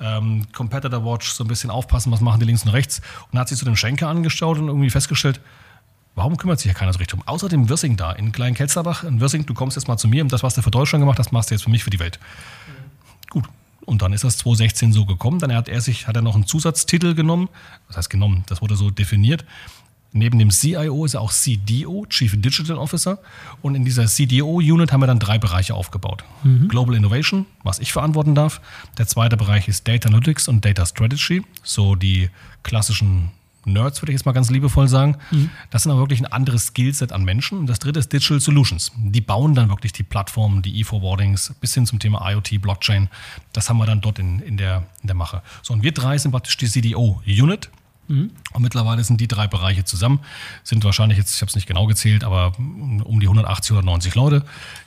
[0.00, 3.00] ähm, Competitor Watch, so ein bisschen aufpassen, was machen die links und rechts.
[3.30, 5.40] Und hat sich zu dem Schenker angeschaut und irgendwie festgestellt,
[6.14, 7.26] warum kümmert sich ja keiner so richtig um?
[7.26, 9.04] Außer dem Wirsing da in Klein-Kelsterbach.
[9.04, 11.18] In Wirsing, du kommst jetzt mal zu mir und das, was du für Deutschland gemacht
[11.18, 12.18] hast, machst du jetzt für mich, für die Welt.
[12.66, 13.30] Mhm.
[13.30, 13.44] Gut.
[13.84, 15.38] Und dann ist das 2016 so gekommen.
[15.38, 17.48] Dann hat er sich, hat er noch einen Zusatztitel genommen.
[17.86, 19.44] Das heißt genommen, das wurde so definiert.
[20.16, 23.18] Neben dem CIO ist er auch CDO, Chief Digital Officer.
[23.60, 26.24] Und in dieser CDO-Unit haben wir dann drei Bereiche aufgebaut.
[26.42, 26.68] Mhm.
[26.68, 28.60] Global Innovation, was ich verantworten darf.
[28.96, 32.30] Der zweite Bereich ist Data Analytics und Data Strategy, so die
[32.62, 33.30] klassischen
[33.66, 35.16] Nerds, würde ich jetzt mal ganz liebevoll sagen.
[35.30, 35.50] Mhm.
[35.70, 37.58] Das sind aber wirklich ein anderes Skillset an Menschen.
[37.58, 38.92] Und das dritte ist Digital Solutions.
[38.96, 43.08] Die bauen dann wirklich die Plattformen, die E-Forwardings bis hin zum Thema IoT, Blockchain.
[43.52, 45.42] Das haben wir dann dort in, in, der, in der Mache.
[45.62, 47.70] So, und wir drei sind praktisch die CDO-Unit.
[48.08, 48.30] Mhm.
[48.52, 50.20] Und mittlerweile sind die drei Bereiche zusammen,
[50.62, 54.44] sind wahrscheinlich jetzt, ich habe es nicht genau gezählt, aber um die 180, 190 Leute,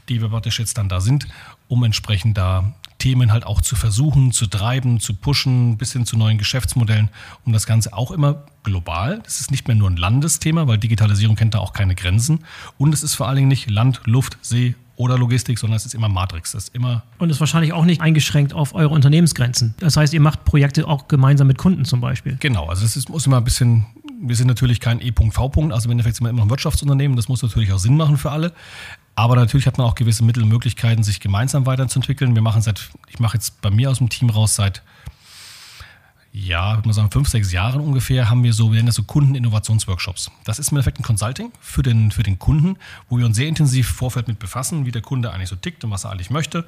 [0.07, 1.27] die wir praktisch jetzt dann da sind,
[1.67, 6.17] um entsprechend da Themen halt auch zu versuchen, zu treiben, zu pushen, bis hin zu
[6.17, 7.09] neuen Geschäftsmodellen,
[7.45, 9.21] um das Ganze auch immer global.
[9.23, 12.43] Das ist nicht mehr nur ein Landesthema, weil Digitalisierung kennt da auch keine Grenzen.
[12.77, 15.95] Und es ist vor allen Dingen nicht Land, Luft, See oder Logistik, sondern es ist
[15.95, 16.51] immer Matrix.
[16.51, 19.73] Das ist immer und ist wahrscheinlich auch nicht eingeschränkt auf eure Unternehmensgrenzen.
[19.79, 22.35] Das heißt, ihr macht Projekte auch gemeinsam mit Kunden zum Beispiel.
[22.41, 23.85] Genau, also das ist, muss immer ein bisschen,
[24.21, 25.51] wir sind natürlich kein E.V.
[25.71, 28.31] Also im Endeffekt sind wir immer ein Wirtschaftsunternehmen, das muss natürlich auch Sinn machen für
[28.31, 28.51] alle.
[29.15, 32.35] Aber natürlich hat man auch gewisse Mittel und Möglichkeiten, sich gemeinsam weiterzuentwickeln.
[32.35, 34.83] Wir machen seit, ich mache jetzt bei mir aus dem Team raus seit
[36.31, 39.03] ja, würde man sagen, fünf, sechs Jahren ungefähr haben wir so, wir nennen das so
[39.03, 40.29] Kundeninnovationsworkshops.
[40.43, 42.77] Das ist im Endeffekt ein Consulting für den, für den Kunden,
[43.09, 45.89] wo wir uns sehr intensiv Vorfeld mit befassen, wie der Kunde eigentlich so tickt und
[45.89, 46.65] was er eigentlich möchte.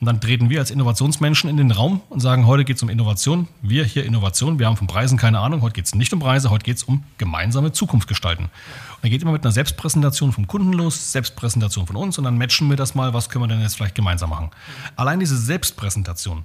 [0.00, 2.88] Und dann treten wir als Innovationsmenschen in den Raum und sagen, heute geht es um
[2.88, 3.48] Innovation.
[3.62, 5.62] Wir hier Innovation, wir haben von Preisen keine Ahnung.
[5.62, 8.44] Heute geht es nicht um Preise, heute geht es um gemeinsame Zukunft gestalten.
[8.44, 8.50] Und
[9.02, 12.68] dann geht immer mit einer Selbstpräsentation vom Kunden los, Selbstpräsentation von uns und dann matchen
[12.68, 14.50] wir das mal, was können wir denn jetzt vielleicht gemeinsam machen.
[14.96, 16.44] Allein diese Selbstpräsentation,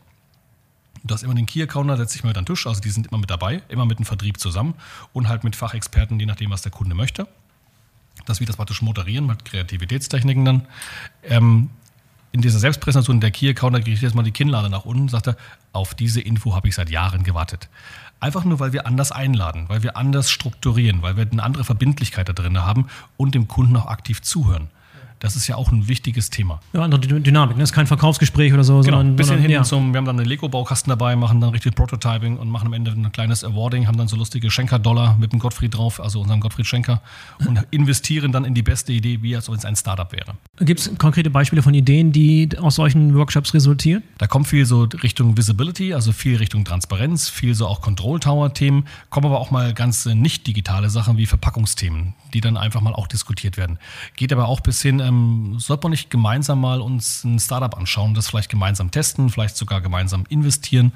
[1.04, 2.90] Du hast immer den Key-Account, da setzt sich mal mit an den Tisch, also die
[2.90, 4.76] sind immer mit dabei, immer mit dem Vertrieb zusammen
[5.14, 7.28] und halt mit Fachexperten, je nachdem, was der Kunde möchte.
[8.26, 10.68] Dass wir das praktisch moderieren mit Kreativitätstechniken dann.
[11.24, 11.70] Ähm,
[12.32, 15.28] in dieser Selbstpräsentation der Key-Account, da kriege ich jetzt mal die Kinnlade nach unten, sagt
[15.28, 15.38] er,
[15.74, 17.68] auf diese Info habe ich seit Jahren gewartet.
[18.20, 22.30] Einfach nur, weil wir anders einladen, weil wir anders strukturieren, weil wir eine andere Verbindlichkeit
[22.30, 22.88] da drin haben
[23.18, 24.70] und dem Kunden auch aktiv zuhören.
[25.22, 26.60] Das ist ja auch ein wichtiges Thema.
[26.74, 27.56] Ja, andere Dynamik.
[27.58, 28.82] Das ist kein Verkaufsgespräch oder so.
[28.82, 29.64] Genau, sondern, ein bisschen sondern, hin ja.
[29.64, 32.90] zum, wir haben dann einen Lego-Baukasten dabei, machen dann richtig Prototyping und machen am Ende
[32.90, 36.66] ein kleines Awarding, haben dann so lustige Schenker-Dollar mit dem Gottfried drauf, also unserem Gottfried
[36.66, 37.02] Schenker,
[37.48, 40.34] und investieren dann in die beste Idee, wie als wenn es ein Startup wäre.
[40.60, 44.02] Gibt es konkrete Beispiele von Ideen, die aus solchen Workshops resultieren?
[44.18, 48.88] Da kommt viel so Richtung Visibility, also viel Richtung Transparenz, viel so auch Control Tower-Themen,
[49.12, 52.94] kommen aber auch mal ganz äh, nicht digitale Sachen wie Verpackungsthemen, die dann einfach mal
[52.94, 53.80] auch diskutiert werden.
[54.16, 58.14] Geht aber auch bis hin, ähm, sollte man nicht gemeinsam mal uns ein Startup anschauen,
[58.14, 60.94] das vielleicht gemeinsam testen, vielleicht sogar gemeinsam investieren.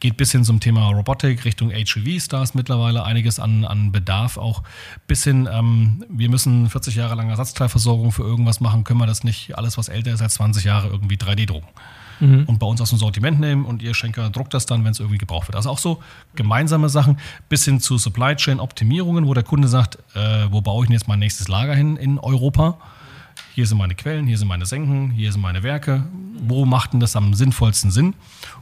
[0.00, 4.38] Geht bis hin zum Thema Robotik, Richtung HEVs, da ist mittlerweile einiges an, an Bedarf
[4.38, 4.62] auch.
[5.06, 9.24] Bis hin, ähm, wir müssen 40 Jahre lang Ersatzteilversorgung für irgendwas machen, können wir das
[9.24, 11.68] nicht, alles was älter ist als 20 Jahre, irgendwie 3D drucken
[12.20, 15.00] und bei uns aus dem Sortiment nehmen und ihr Schenker druckt das dann, wenn es
[15.00, 15.56] irgendwie gebraucht wird.
[15.56, 16.02] Also auch so
[16.34, 20.84] gemeinsame Sachen bis hin zu Supply Chain Optimierungen, wo der Kunde sagt, äh, wo baue
[20.84, 22.78] ich denn jetzt mein nächstes Lager hin in Europa?
[23.54, 26.04] Hier sind meine Quellen, hier sind meine Senken, hier sind meine Werke.
[26.40, 28.14] Wo macht denn das am sinnvollsten Sinn?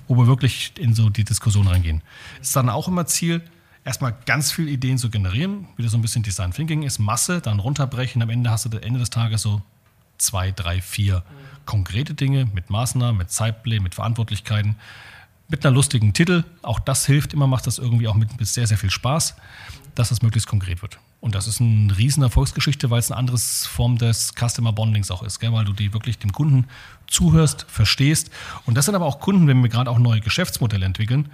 [0.07, 2.03] Wo wir wirklich in so die Diskussion reingehen.
[2.41, 3.43] Ist dann auch immer Ziel,
[3.85, 7.59] erstmal ganz viele Ideen zu generieren, wieder so ein bisschen Design Thinking ist, Masse, dann
[7.59, 8.23] runterbrechen.
[8.23, 9.63] Am Ende hast du am Ende des Tages so
[10.19, 11.23] zwei, drei, vier
[11.65, 14.77] konkrete Dinge mit Maßnahmen, mit Zeitplänen, mit Verantwortlichkeiten,
[15.49, 16.45] mit einer lustigen Titel.
[16.63, 19.37] Auch das hilft immer, macht das irgendwie auch mit, mit sehr, sehr viel Spaß,
[19.95, 20.99] dass das möglichst konkret wird.
[21.21, 25.23] Und das ist eine riesen Erfolgsgeschichte, weil es eine andere Form des Customer Bondings auch
[25.23, 25.53] ist, gell?
[25.53, 26.69] weil du die wirklich dem Kunden
[27.09, 28.31] zuhörst, verstehst.
[28.67, 31.31] Und das sind aber auch Kunden, wenn wir gerade auch neue Geschäftsmodelle entwickeln,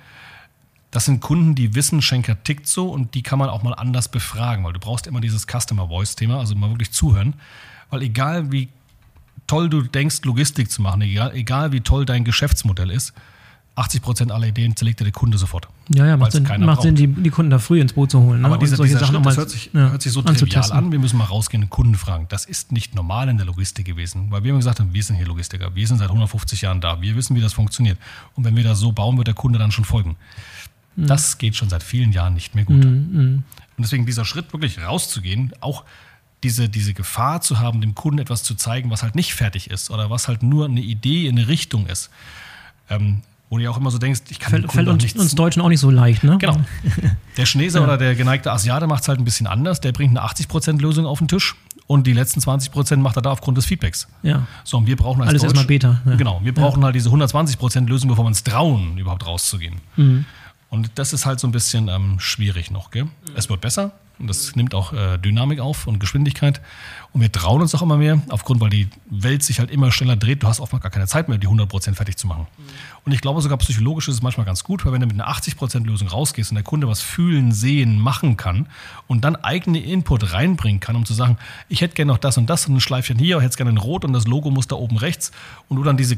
[0.90, 4.08] das sind Kunden, die wissen, Schenker tickt so und die kann man auch mal anders
[4.08, 7.34] befragen, weil du brauchst immer dieses Customer Voice Thema, also mal wirklich zuhören,
[7.90, 8.68] weil egal wie
[9.46, 13.12] toll du denkst, Logistik zu machen, egal, egal wie toll dein Geschäftsmodell ist,
[13.76, 15.66] 80 Prozent aller Ideen zerlegt dir der Kunde sofort.
[15.88, 18.42] Ja, ja, macht Sinn, macht Sinn die, die Kunden da früh ins Boot zu holen.
[18.42, 18.46] Ne?
[18.46, 20.92] Aber dieser, solche dieser Sachen Schritt, das hört sich, ja, hört sich so trivial an.
[20.92, 22.26] Wir müssen mal rausgehen und Kunden fragen.
[22.28, 24.30] Das ist nicht normal in der Logistik gewesen.
[24.30, 25.74] Weil wir immer gesagt haben, wir sind hier Logistiker.
[25.74, 27.00] Wir sind seit 150 Jahren da.
[27.02, 27.98] Wir wissen, wie das funktioniert.
[28.34, 30.16] Und wenn wir das so bauen, wird der Kunde dann schon folgen.
[30.94, 31.08] Mhm.
[31.08, 32.84] Das geht schon seit vielen Jahren nicht mehr gut.
[32.84, 33.44] Und
[33.76, 35.82] deswegen dieser Schritt wirklich rauszugehen, auch
[36.44, 39.90] diese, diese Gefahr zu haben, dem Kunden etwas zu zeigen, was halt nicht fertig ist
[39.90, 42.10] oder was halt nur eine Idee in eine Richtung ist.
[42.88, 45.62] Ähm, wo du ja auch immer so denkst, ich kann Fällt, fällt uns, uns Deutschen
[45.62, 46.38] auch nicht so leicht, ne?
[46.38, 46.56] Genau.
[47.36, 49.80] Der Chinese oder der geneigte Asiate macht es halt ein bisschen anders.
[49.80, 51.54] Der bringt eine 80% Lösung auf den Tisch
[51.86, 54.08] und die letzten 20% macht er da aufgrund des Feedbacks.
[54.22, 54.46] Ja.
[54.64, 56.14] So, und wir brauchen als Alles Deutsch- erstmal Beta, ja.
[56.16, 59.76] Genau, wir brauchen halt diese 120% Lösung, bevor wir uns trauen, überhaupt rauszugehen.
[59.96, 60.24] Mhm.
[60.74, 62.90] Und das ist halt so ein bisschen ähm, schwierig noch.
[62.90, 63.06] Gell?
[63.36, 66.60] Es wird besser und das nimmt auch äh, Dynamik auf und Geschwindigkeit.
[67.12, 70.16] Und wir trauen uns auch immer mehr, aufgrund, weil die Welt sich halt immer schneller
[70.16, 70.42] dreht.
[70.42, 72.48] Du hast oftmals gar keine Zeit mehr, die 100% fertig zu machen.
[73.04, 75.28] Und ich glaube, sogar psychologisch ist es manchmal ganz gut, weil wenn du mit einer
[75.32, 78.66] 80% Lösung rausgehst und der Kunde was fühlen, sehen, machen kann
[79.06, 82.50] und dann eigene Input reinbringen kann, um zu sagen, ich hätte gerne noch das und
[82.50, 84.74] das und ein Schleifchen hier, ich hätte gerne in Rot und das Logo muss da
[84.74, 85.30] oben rechts
[85.68, 86.16] und du dann diese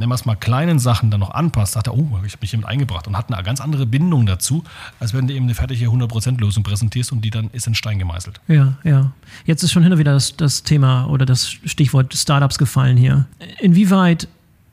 [0.00, 2.50] nennen wir es mal, kleinen Sachen dann noch anpasst, sagt er, oh, ich habe mich
[2.50, 4.64] hiermit eingebracht und hat eine ganz andere Bindung dazu,
[4.98, 8.40] als wenn du eben eine fertige 100%-Lösung präsentierst und die dann ist in Stein gemeißelt.
[8.48, 9.12] Ja, ja.
[9.44, 13.26] Jetzt ist schon hin und wieder das, das Thema oder das Stichwort Startups gefallen hier.
[13.60, 14.26] Inwieweit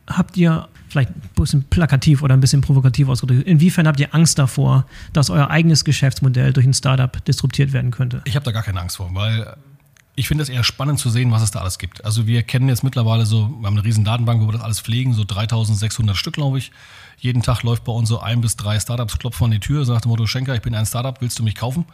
[0.07, 4.39] habt ihr, vielleicht ein bisschen plakativ oder ein bisschen provokativ ausgedrückt, inwiefern habt ihr Angst
[4.39, 8.21] davor, dass euer eigenes Geschäftsmodell durch ein Startup disruptiert werden könnte?
[8.25, 9.55] Ich habe da gar keine Angst vor, weil
[10.17, 12.03] ich finde es eher spannend zu sehen, was es da alles gibt.
[12.03, 14.79] Also wir kennen jetzt mittlerweile so, wir haben eine riesen Datenbank, wo wir das alles
[14.79, 16.71] pflegen, so 3600 Stück, glaube ich.
[17.19, 20.05] Jeden Tag läuft bei uns so ein bis drei Startups, klopfen an die Tür, sagt
[20.05, 21.85] dem Motto, Schenker, ich bin ein Startup, willst du mich kaufen?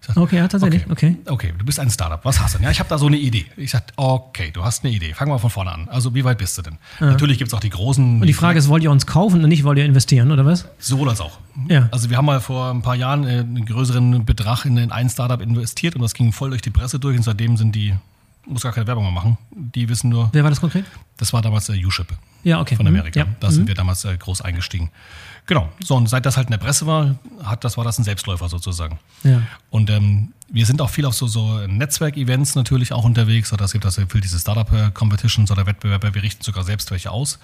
[0.00, 1.16] Sag, Okay, ja, tatsächlich, okay.
[1.26, 2.24] Okay, du bist ein Startup.
[2.24, 2.64] Was hast du denn?
[2.64, 3.46] Ja, ich habe da so eine Idee.
[3.56, 5.14] Ich sage, okay, du hast eine Idee.
[5.14, 5.88] Fangen wir von vorne an.
[5.88, 6.78] Also, wie weit bist du denn?
[7.00, 8.20] Natürlich gibt es auch die großen.
[8.20, 10.66] Und die Frage ist, wollt ihr uns kaufen und nicht wollt ihr investieren, oder was?
[10.78, 11.38] Sowohl als auch.
[11.68, 11.88] Ja.
[11.90, 15.40] Also, wir haben mal vor ein paar Jahren äh, einen größeren Betrag in ein Startup
[15.40, 17.94] investiert und das ging voll durch die Presse durch und seitdem sind die,
[18.46, 19.38] muss gar keine Werbung mehr machen.
[19.50, 20.84] Die wissen nur, Wer war das konkret?
[21.16, 22.06] das war damals der U-Ship
[22.44, 22.76] Ja, okay.
[22.76, 22.92] von Mhm.
[22.92, 23.20] Amerika.
[23.20, 23.26] Ja.
[23.40, 24.90] Da sind wir damals äh, groß eingestiegen.
[25.46, 25.68] Genau.
[25.80, 28.48] So, und seit das halt in der Presse war, hat, das war das ein Selbstläufer
[28.48, 28.98] sozusagen.
[29.22, 29.42] Ja.
[29.70, 33.52] Und ähm, wir sind auch viel auf so, so Netzwerk-Events natürlich auch unterwegs.
[33.52, 37.38] Oder es gibt also viel diese Startup-Competitions oder Wettbewerbe, wir richten sogar selbst welche aus.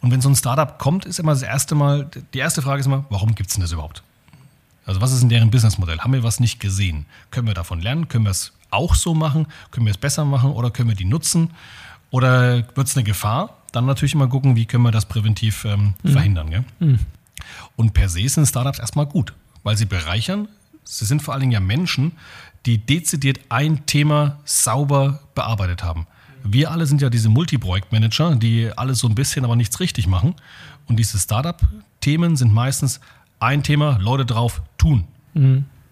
[0.00, 2.86] Und wenn so ein Startup kommt, ist immer das erste Mal, die erste Frage ist
[2.86, 4.02] immer, warum gibt's denn das überhaupt?
[4.84, 5.98] Also was ist in deren Businessmodell?
[5.98, 7.06] Haben wir was nicht gesehen?
[7.30, 8.08] Können wir davon lernen?
[8.08, 9.46] Können wir es auch so machen?
[9.70, 10.50] Können wir es besser machen?
[10.50, 11.50] Oder können wir die nutzen?
[12.10, 13.56] Oder wird es eine Gefahr?
[13.72, 16.50] Dann natürlich immer gucken, wie können wir das präventiv ähm, verhindern.
[16.50, 16.64] Gell?
[17.76, 19.32] Und per se sind Startups erstmal gut,
[19.62, 20.48] weil sie bereichern.
[20.84, 22.12] Sie sind vor allen Dingen ja Menschen,
[22.66, 26.06] die dezidiert ein Thema sauber bearbeitet haben.
[26.42, 30.34] Wir alle sind ja diese Multiprojektmanager, die alles so ein bisschen, aber nichts richtig machen.
[30.86, 33.00] Und diese Startup-Themen sind meistens
[33.40, 35.04] ein Thema, Leute drauf, tun.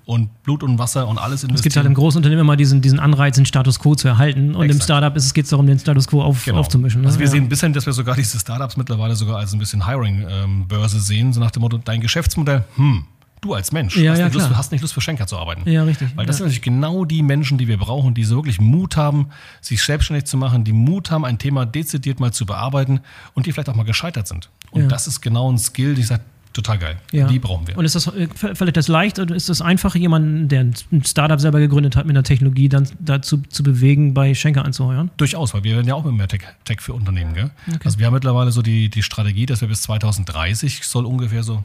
[0.06, 1.76] Und Blut und Wasser und alles Es gibt investieren.
[1.84, 4.54] halt im großen Unternehmen immer diesen, diesen Anreiz, den Status quo zu erhalten.
[4.54, 4.84] Und im Exakt.
[4.84, 6.58] Startup ist es geht es darum, den Status quo auf, Genau.
[6.58, 7.00] aufzumischen.
[7.00, 7.06] Ne?
[7.06, 7.32] Also wir ja.
[7.32, 11.32] sehen ein bisschen, dass wir sogar diese Startups mittlerweile sogar als ein bisschen Hiring-Börse sehen,
[11.32, 13.04] so nach dem Motto, dein Geschäftsmodell, hm,
[13.40, 15.68] du als Mensch, Ja, hast, ja, nicht Lust, hast nicht Lust für Schenker zu arbeiten.
[15.68, 16.08] Ja, richtig.
[16.16, 19.28] Weil das sind natürlich genau die Menschen, die wir brauchen, die so wirklich Mut haben,
[19.62, 23.00] sich selbstständig zu machen, die Mut haben, ein Thema dezidiert mal zu bearbeiten
[23.34, 24.50] und die vielleicht auch mal gescheitert sind.
[24.70, 26.22] Und das ist genau ein Skill, die ich sage,
[26.54, 26.98] total geil.
[27.12, 27.26] Ja.
[27.26, 27.76] Die brauchen wir.
[27.76, 31.38] Und ist das, äh, fällt das leicht oder ist das einfach, jemanden, der ein Startup
[31.38, 35.10] selber gegründet hat mit einer Technologie, dann dazu zu bewegen, bei Schenker anzuheuern?
[35.18, 37.34] Durchaus, weil wir werden ja auch mit mehr Tech, Tech für Unternehmen.
[37.34, 37.50] Gell?
[37.84, 41.64] Also wir haben mittlerweile so die, die Strategie, dass wir bis 2030 soll ungefähr so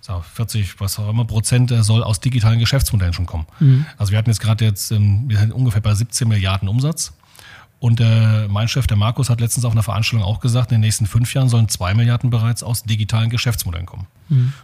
[0.00, 3.46] so 40, was auch immer Prozent äh, soll aus digitalen Geschäftsmodellen schon kommen.
[3.96, 7.14] Also wir hatten jetzt gerade jetzt, ähm, wir sind ungefähr bei 17 Milliarden Umsatz.
[7.84, 10.80] Und äh, mein Chef, der Markus, hat letztens auf einer Veranstaltung auch gesagt, in den
[10.80, 14.06] nächsten fünf Jahren sollen zwei Milliarden bereits aus digitalen Geschäftsmodellen kommen.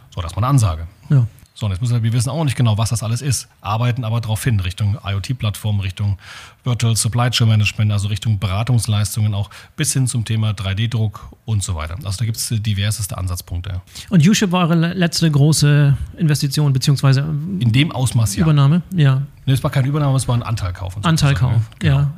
[0.09, 0.87] So, das ist mal eine Ansage.
[1.11, 1.27] Ja.
[1.53, 4.05] So, und jetzt müssen wir, wir wissen auch nicht genau, was das alles ist, arbeiten
[4.05, 6.17] aber darauf hin, Richtung IoT-Plattform, Richtung
[6.63, 11.75] Virtual Supply Chain Management, also Richtung Beratungsleistungen auch, bis hin zum Thema 3D-Druck und so
[11.75, 11.97] weiter.
[12.03, 13.81] Also da gibt es diverseste Ansatzpunkte.
[14.09, 17.21] Und YouShip war eure le- letzte große Investition beziehungsweise
[17.59, 18.41] In dem Ausmaß ja.
[18.41, 18.81] Übernahme?
[18.95, 19.21] Ja.
[19.45, 20.97] Nee, es war keine Übernahme, es war ein Anteilkauf.
[21.05, 21.51] Anteilkauf,
[21.83, 22.09] ne?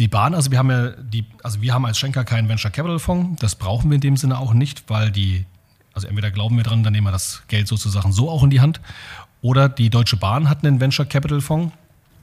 [0.00, 0.04] Ja.
[0.04, 2.98] Die Bahn, also wir haben ja die, also wir haben als Schenker keinen Venture Capital
[2.98, 3.40] Fonds.
[3.40, 5.44] Das brauchen wir in dem Sinne auch nicht, weil die,
[5.92, 8.60] also entweder glauben wir dran, dann nehmen wir das Geld sozusagen so auch in die
[8.60, 8.80] Hand.
[9.42, 11.72] Oder die Deutsche Bahn hat einen Venture Capital Fonds,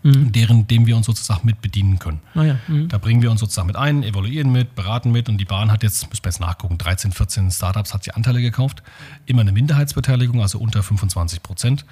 [0.04, 2.22] deren, dem wir uns sozusagen mit bedienen können.
[2.34, 2.58] Naja.
[2.68, 2.88] Mhm.
[2.88, 5.84] Da bringen wir uns sozusagen mit ein, evaluieren mit, beraten mit und die Bahn hat
[5.84, 8.84] jetzt, müssen wir jetzt nachgucken, 13, 14 Startups hat sie Anteile gekauft.
[9.26, 11.86] Immer eine Minderheitsbeteiligung, also unter 25 Prozent.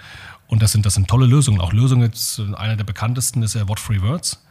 [0.47, 1.59] Und das sind, das sind tolle Lösungen.
[1.59, 4.41] Auch Lösungen jetzt, äh, einer der bekanntesten ist ja What Free Words.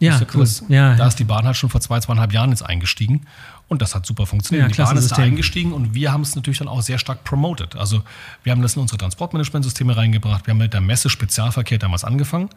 [0.00, 0.40] Ja, Ist cool.
[0.42, 3.22] das- Ja, Da ist die Bahn halt schon vor zwei, zweieinhalb Jahren jetzt eingestiegen
[3.66, 4.70] und das hat super funktioniert.
[4.70, 7.24] Ja, die Bahn ist da eingestiegen und wir haben es natürlich dann auch sehr stark
[7.24, 7.74] promoted.
[7.76, 8.02] Also
[8.44, 10.46] wir haben das in unsere Transportmanagementsysteme reingebracht.
[10.46, 12.48] Wir haben mit der Messe Spezialverkehr damals angefangen.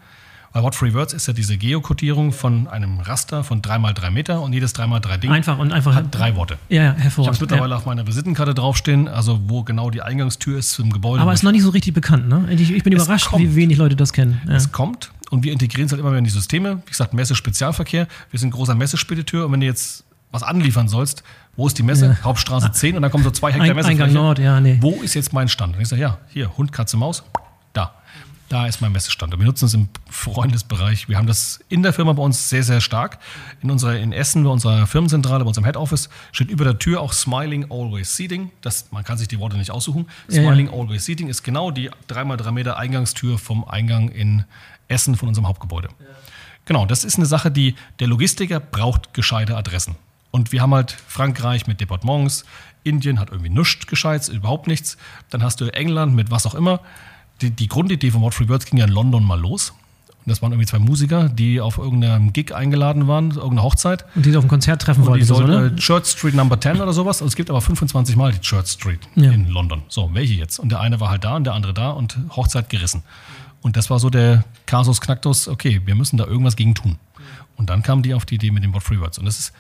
[0.53, 4.51] Weil What Free Words ist ja diese Geokodierung von einem Raster von 3x3 Meter und
[4.51, 5.95] jedes 3x3 Ding Einfach und einfach.
[5.95, 6.57] hat drei Worte.
[6.67, 7.35] Ja, ja, Ich habe hervorragend.
[7.35, 11.17] es mittlerweile auf meiner Visitenkarte draufstehen, also wo genau die Eingangstür ist zum Gebäude.
[11.17, 11.21] ja.
[11.21, 12.47] Aber wo ist noch nicht so richtig bekannt, ne?
[12.51, 13.41] Ich, ich bin Es überrascht, kommt.
[13.43, 14.41] wie wenig Leute das kennen.
[14.47, 14.55] Ja.
[14.55, 16.81] Es kommt und wir integrieren es halt immer mehr in die Systeme.
[16.85, 18.07] Wie gesagt, Messe Spezialverkehr.
[18.29, 21.23] Wir sind großer Messespediteur und wenn du jetzt was anliefern sollst,
[21.55, 22.07] wo ist die Messe?
[22.07, 22.23] Ja.
[22.25, 24.03] Hauptstraße 10 und dann kommen so zwei Hektar Ein- Messefläche.
[24.03, 24.77] Eingang Nord, ja, nee.
[24.81, 25.75] Wo ist jetzt mein Stand?
[25.75, 27.23] Und ich sage, ja, hier, Hund, Katze, Maus,
[28.51, 28.65] da.
[28.67, 29.37] Ist mein Messestand.
[29.37, 31.07] Wir nutzen es im Freundesbereich.
[31.09, 33.19] Wir haben das in der Firma bei uns sehr, sehr stark.
[33.61, 37.01] In unserer, in Essen, bei unserer Firmenzentrale, bei unserem Head Office, steht über der Tür
[37.01, 38.51] auch Smiling Always Seating.
[38.61, 40.07] Das, man kann sich die Worte nicht aussuchen.
[40.27, 40.41] Ja, ja.
[40.43, 44.43] Smiling Always Seating ist genau die 3x3 Meter Eingangstür vom Eingang in
[44.87, 45.89] Essen von unserem Hauptgebäude.
[46.65, 49.95] Genau, das ist eine Sache, die der Logistiker braucht gescheite Adressen.
[50.31, 52.45] Und wir haben halt Frankreich mit Departements,
[52.83, 54.97] Indien hat irgendwie nichts Gescheites, überhaupt nichts.
[55.29, 56.81] Dann hast du England mit was auch immer.
[57.41, 59.73] Die, die Grundidee von What Free Words ging ja in London mal los.
[60.23, 64.05] Und das waren irgendwie zwei Musiker, die auf irgendeinem Gig eingeladen waren, irgendeine Hochzeit.
[64.13, 65.25] Und die auf dem Konzert treffen Und die wollten.
[65.25, 65.75] So, sollte ne?
[65.77, 67.21] Church Street Number 10 oder sowas.
[67.21, 69.31] Und es gibt aber 25 Mal die Church Street Ja.
[69.31, 69.81] in London.
[69.87, 70.59] So, welche jetzt?
[70.59, 73.01] Und der eine war halt da und der andere da und Hochzeit gerissen.
[73.63, 76.97] Und das war so der Kasus Knacktus, okay, wir müssen da irgendwas gegen tun.
[77.57, 79.17] Und dann kamen die auf die Idee mit den What Free Words.
[79.17, 79.53] Und das ist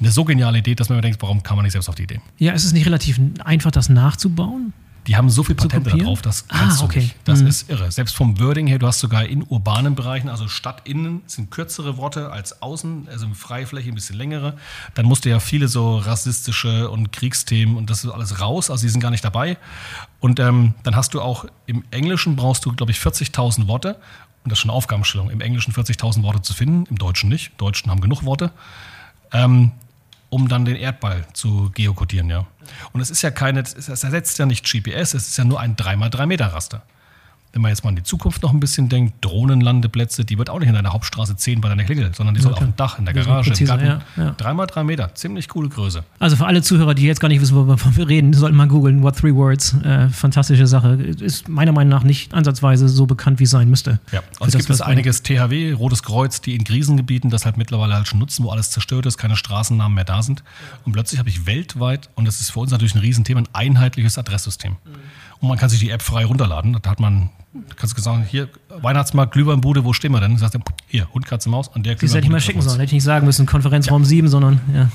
[0.00, 2.04] eine so geniale Idee, dass man mir denkt, warum kam man nicht selbst auf die
[2.04, 2.20] Idee?
[2.36, 4.72] Ja, ist es nicht relativ einfach, das nachzubauen?
[5.08, 6.98] Die haben so viel Patente darauf, das Ah, kannst du okay.
[7.00, 7.16] nicht.
[7.24, 7.46] Das Mhm.
[7.46, 7.90] ist irre.
[7.90, 12.30] Selbst vom Wording her, du hast sogar in urbanen Bereichen, also stadtinnen, sind kürzere Worte
[12.30, 14.52] als außen, also in Freifläche ein bisschen längere.
[14.94, 18.82] Dann musst du ja viele so rassistische und Kriegsthemen und das ist alles raus, also
[18.82, 19.56] die sind gar nicht dabei.
[20.20, 23.96] Und ähm, dann hast du auch im Englischen brauchst du, glaube ich, 40.000 Worte.
[24.44, 27.52] Und das ist schon eine Aufgabenstellung, im Englischen 40.000 Worte zu finden, im Deutschen nicht.
[27.58, 28.50] Deutschen haben genug Worte.
[29.32, 29.72] Ähm,
[30.30, 32.46] um dann den Erdball zu geokodieren, ja.
[32.92, 35.76] Und es ist ja keine, es ersetzt ja nicht GPS, es ist ja nur ein
[35.76, 36.82] 3x3 Meter Raster.
[37.58, 40.60] Wenn man jetzt mal an die Zukunft noch ein bisschen denkt, Drohnenlandeplätze, die wird auch
[40.60, 43.04] nicht in deiner Hauptstraße 10 bei deiner Klingel, sondern die soll auf dem Dach, in
[43.04, 43.84] der Garage, im Garten.
[43.84, 44.30] Ja, ja.
[44.36, 46.04] Dreimal drei Meter, ziemlich coole Größe.
[46.20, 49.02] Also für alle Zuhörer, die jetzt gar nicht wissen, wovon wir reden, sollten mal googeln,
[49.02, 50.94] What Three Words, äh, fantastische Sache.
[50.94, 53.98] Ist meiner Meinung nach nicht ansatzweise so bekannt, wie es sein müsste.
[54.12, 57.94] Ja, und es gibt es einiges THW, Rotes Kreuz, die in Krisengebieten das halt mittlerweile
[57.94, 60.44] halt schon nutzen, wo alles zerstört ist, keine Straßennamen mehr da sind.
[60.84, 64.16] Und plötzlich habe ich weltweit, und das ist für uns natürlich ein Riesenthema, ein einheitliches
[64.16, 64.76] Adresssystem.
[64.84, 64.90] Mhm.
[65.40, 66.76] Und man kann sich die App frei runterladen.
[66.80, 67.30] Da hat man,
[67.76, 70.36] kannst du sagen, hier, Weihnachtsmarkt, Glühweinbude, wo stehen wir denn?
[70.36, 72.06] Sagst du, hier, Hund, Katze, Maus, an der Glühweinbude.
[72.06, 74.08] Das hätte ich mal schicken sollen, hätte ich nicht sagen müssen, Konferenzraum ja.
[74.08, 74.90] 7, sondern ja,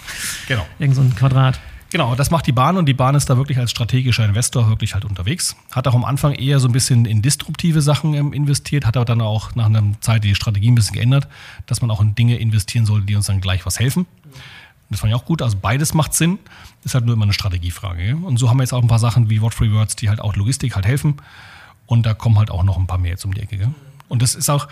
[0.48, 0.66] genau.
[0.80, 1.60] irgend so ein Quadrat.
[1.94, 4.96] Genau, das macht die Bahn und die Bahn ist da wirklich als strategischer Investor wirklich
[4.96, 5.56] halt unterwegs.
[5.72, 9.06] Hat auch am Anfang eher so ein bisschen in disruptive Sachen ähm, investiert, hat aber
[9.06, 11.28] dann auch nach einer Zeit die Strategie ein bisschen geändert,
[11.68, 14.08] dass man auch in Dinge investieren soll, die uns dann gleich was helfen.
[14.90, 15.44] Das fand ich auch gut.
[15.44, 16.40] Also beides macht Sinn.
[16.84, 18.16] Ist halt nur immer eine Strategiefrage.
[18.16, 20.20] Und so haben wir jetzt auch ein paar Sachen wie What Free Words, die halt
[20.20, 21.18] auch Logistik halt helfen.
[21.94, 23.72] Und da kommen halt auch noch ein paar mehr jetzt um die Ecke.
[24.08, 24.68] Und das ist auch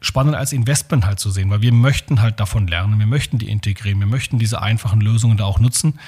[0.00, 3.48] spannend als Investment halt zu sehen, weil wir möchten halt davon lernen, wir möchten die
[3.48, 5.98] integrieren, wir möchten diese einfachen Lösungen da auch nutzen.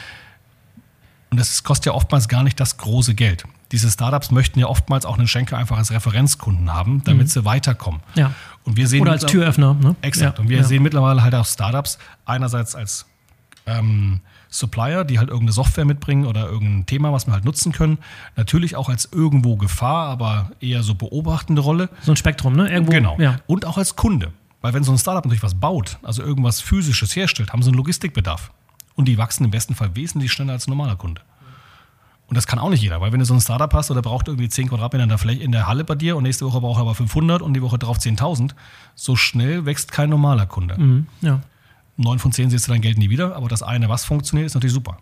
[1.31, 3.45] Und das kostet ja oftmals gar nicht das große Geld.
[3.73, 7.31] Diese Startups möchten ja oftmals auch einen Schenker einfach als Referenzkunden haben, damit mhm.
[7.31, 8.01] sie weiterkommen.
[8.15, 8.33] Ja.
[8.63, 9.75] Und wir sehen Oder als Türöffner.
[9.75, 9.97] Ne?
[10.03, 10.39] Exakt.
[10.39, 10.43] Ja.
[10.45, 10.63] Und wir ja.
[10.63, 13.07] sehen mittlerweile halt auch Startups einerseits als
[13.67, 17.99] ähm, Supplier, die halt irgendeine Software mitbringen oder irgendein Thema, was wir halt nutzen können.
[18.37, 21.89] Natürlich auch als irgendwo Gefahr, aber eher so beobachtende Rolle.
[22.03, 22.71] So ein Spektrum, ne?
[22.71, 23.17] Irgendwo, genau.
[23.19, 23.39] Ja.
[23.47, 24.33] Und auch als Kunde.
[24.61, 27.77] Weil wenn so ein Startup natürlich was baut, also irgendwas Physisches herstellt, haben sie einen
[27.77, 28.51] Logistikbedarf.
[28.95, 31.21] Und die wachsen im besten Fall wesentlich schneller als ein normaler Kunde.
[32.29, 34.27] Und das kann auch nicht jeder, weil wenn du so ein Startup hast oder braucht
[34.27, 36.79] irgendwie 10 Quadratmeter in der, Fläche, in der Halle bei dir und nächste Woche braucht
[36.79, 38.53] er aber 500 und die Woche drauf 10.000,
[38.97, 40.77] so schnell wächst kein normaler Kunde.
[40.77, 41.41] Mhm, ja
[41.97, 44.55] neun von zehn siehst du dein Geld nie wieder, aber das eine, was funktioniert, ist
[44.55, 44.99] natürlich super.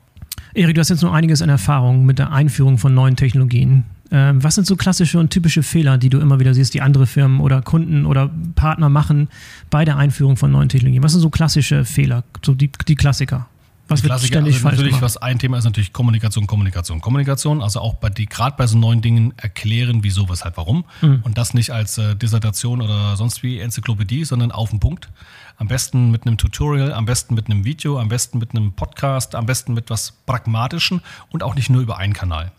[0.55, 3.85] Erik, du hast jetzt noch einiges an Erfahrung mit der Einführung von neuen Technologien.
[4.11, 7.07] Ähm, was sind so klassische und typische Fehler, die du immer wieder siehst, die andere
[7.07, 9.29] Firmen oder Kunden oder Partner machen
[9.71, 11.03] bei der Einführung von neuen Technologien?
[11.03, 13.49] Was sind so klassische Fehler, so die, die Klassiker?
[13.87, 17.63] Was wird Klassiker, ständig also natürlich, was ein Thema ist natürlich Kommunikation, Kommunikation, Kommunikation.
[17.63, 20.85] Also auch bei die gerade bei so neuen Dingen erklären, wieso, weshalb, warum.
[21.03, 21.21] Mhm.
[21.23, 25.11] Und das nicht als äh, Dissertation oder sonst wie Enzyklopädie, sondern auf den Punkt.
[25.59, 29.35] Am besten mit einem Tutorial, am besten mit einem Video, am besten mit einem Podcast,
[29.35, 32.53] am besten mit was Pragmatischen und auch nicht nur über einen Kanal.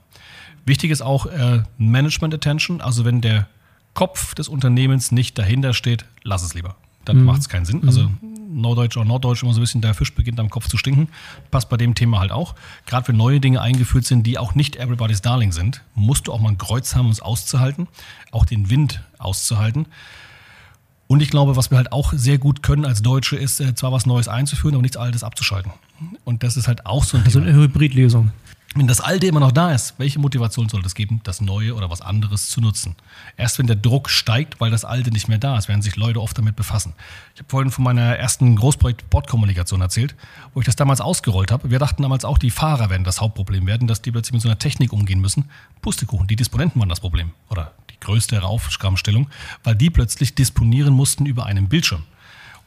[0.66, 2.82] Wichtig ist auch äh, Management Attention.
[2.82, 3.48] Also wenn der
[3.96, 6.76] Kopf des Unternehmens nicht dahinter steht, lass es lieber.
[7.06, 7.26] Dann mhm.
[7.26, 7.84] macht es keinen Sinn.
[7.86, 8.62] Also mhm.
[8.62, 11.10] Norddeutsch oder Norddeutsch immer so ein bisschen, der Fisch beginnt am Kopf zu stinken.
[11.52, 12.56] Passt bei dem Thema halt auch.
[12.86, 16.40] Gerade wenn neue Dinge eingeführt sind, die auch nicht everybody's darling sind, musst du auch
[16.40, 17.88] mal ein Kreuz haben, um es auszuhalten,
[18.32, 19.88] auch den Wind auszuhalten.
[21.08, 23.92] Und ich glaube, was wir halt auch sehr gut können als Deutsche, ist äh, zwar
[23.92, 25.72] was Neues einzuführen, aber nichts Altes abzuschalten.
[26.24, 28.32] Und das ist halt auch so ein Also eine Hybridlösung.
[28.78, 31.90] Wenn das Alte immer noch da ist, welche Motivation soll es geben, das Neue oder
[31.90, 32.98] was anderes zu nutzen?
[33.38, 36.20] Erst wenn der Druck steigt, weil das Alte nicht mehr da ist, werden sich Leute
[36.20, 36.94] oft damit befassen.
[37.36, 40.14] Ich habe vorhin von meiner ersten Großprojekt Bordkommunikation erzählt,
[40.54, 41.72] wo ich das damals ausgerollt habe.
[41.72, 44.50] Wir dachten damals auch, die Fahrer werden das Hauptproblem werden, dass die plötzlich mit so
[44.50, 45.50] einer Technik umgehen müssen.
[45.82, 49.30] Pustekuchen, die Disponenten waren das Problem oder die größte Aufgabenstellung,
[49.64, 52.04] weil die plötzlich disponieren mussten über einen Bildschirm.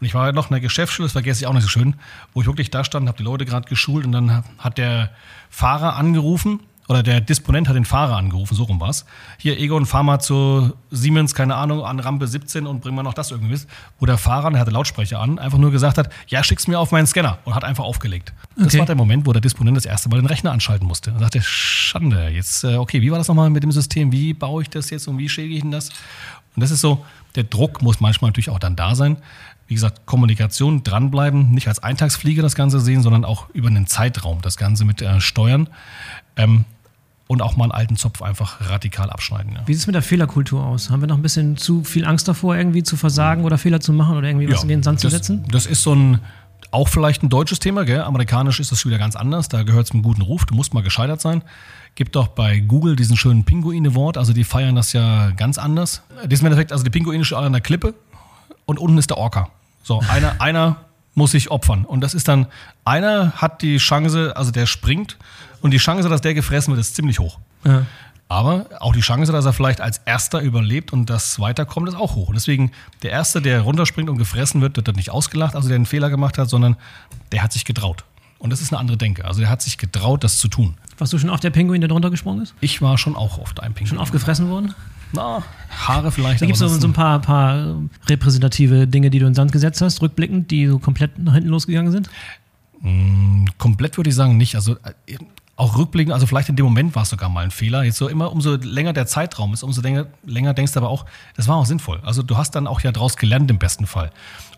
[0.00, 1.94] Und ich war noch in der Geschäftsschule, das vergesse ich auch nicht so schön,
[2.32, 5.10] wo ich wirklich da stand, habe die Leute gerade geschult und dann hat der
[5.50, 9.04] Fahrer angerufen oder der Disponent hat den Fahrer angerufen, so rum war's.
[9.36, 13.12] Hier, Egon, fahr mal zu Siemens, keine Ahnung, an Rampe 17 und bring mal noch
[13.12, 13.66] das irgendwie mit.
[14.00, 16.90] Wo der Fahrer, der hatte Lautsprecher an, einfach nur gesagt hat, ja, schick's mir auf
[16.90, 18.32] meinen Scanner und hat einfach aufgelegt.
[18.52, 18.64] Okay.
[18.64, 21.12] Das war der Moment, wo der Disponent das erste Mal den Rechner anschalten musste.
[21.12, 24.10] Und sagte, Schande, jetzt, äh, okay, wie war das nochmal mit dem System?
[24.10, 25.90] Wie baue ich das jetzt und wie schäge ich denn das?
[26.56, 29.18] Und das ist so, der Druck muss manchmal natürlich auch dann da sein
[29.68, 34.40] wie gesagt, Kommunikation, dranbleiben, nicht als Eintagsfliege das Ganze sehen, sondern auch über einen Zeitraum
[34.40, 35.68] das Ganze mit äh, steuern.
[36.36, 36.64] Ähm,
[37.28, 39.52] und auch mal einen alten Zopf einfach radikal abschneiden.
[39.52, 39.60] Ja.
[39.66, 40.88] Wie sieht es mit der Fehlerkultur aus?
[40.88, 43.92] Haben wir noch ein bisschen zu viel Angst davor, irgendwie zu versagen oder Fehler zu
[43.92, 45.44] machen oder irgendwie was in den Sand zu setzen?
[45.50, 46.20] Das ist so ein,
[46.70, 48.00] auch vielleicht ein deutsches Thema, gell?
[48.00, 50.82] amerikanisch ist das wieder ganz anders, da gehört es zum guten Ruf, du musst mal
[50.82, 51.42] gescheitert sein.
[51.94, 56.02] Gibt auch bei Google diesen schönen Pinguine-Wort, also die feiern das ja ganz anders.
[56.14, 57.92] Das ist im Endeffekt, also die Pinguine stehen an der Klippe
[58.64, 59.50] und unten ist der Orca.
[59.88, 60.76] So, einer, einer
[61.14, 61.86] muss sich opfern.
[61.86, 62.46] Und das ist dann,
[62.84, 65.16] einer hat die Chance, also der springt
[65.62, 67.38] und die Chance, dass der gefressen wird, ist ziemlich hoch.
[67.64, 67.86] Ja.
[68.28, 72.16] Aber auch die Chance, dass er vielleicht als Erster überlebt und das weiterkommt, ist auch
[72.16, 72.28] hoch.
[72.28, 72.70] Und deswegen,
[73.02, 76.10] der Erste, der runterspringt und gefressen wird, wird dann nicht ausgelacht, also der einen Fehler
[76.10, 76.76] gemacht hat, sondern
[77.32, 78.04] der hat sich getraut.
[78.38, 79.24] Und das ist eine andere Denke.
[79.24, 80.76] Also der hat sich getraut, das zu tun.
[80.98, 82.54] Warst du schon auf der Pinguin, der drunter gesprungen ist?
[82.60, 83.86] Ich war schon auch oft ein Pinguin.
[83.86, 84.74] Schon aufgefressen worden?
[85.12, 86.40] Na, Haare vielleicht.
[86.40, 89.52] Da gibt es so, so, ein paar, paar repräsentative Dinge, die du in den Sand
[89.52, 92.10] gesetzt hast, rückblickend, die so komplett nach hinten losgegangen sind?
[92.80, 94.54] Mm, komplett würde ich sagen nicht.
[94.54, 95.16] Also äh,
[95.56, 97.82] auch rückblickend, also vielleicht in dem Moment war es sogar mal ein Fehler.
[97.82, 101.04] Jetzt so immer, umso länger der Zeitraum ist, umso länger, länger denkst du aber auch,
[101.36, 102.00] das war auch sinnvoll.
[102.04, 104.10] Also du hast dann auch ja daraus gelernt im besten Fall.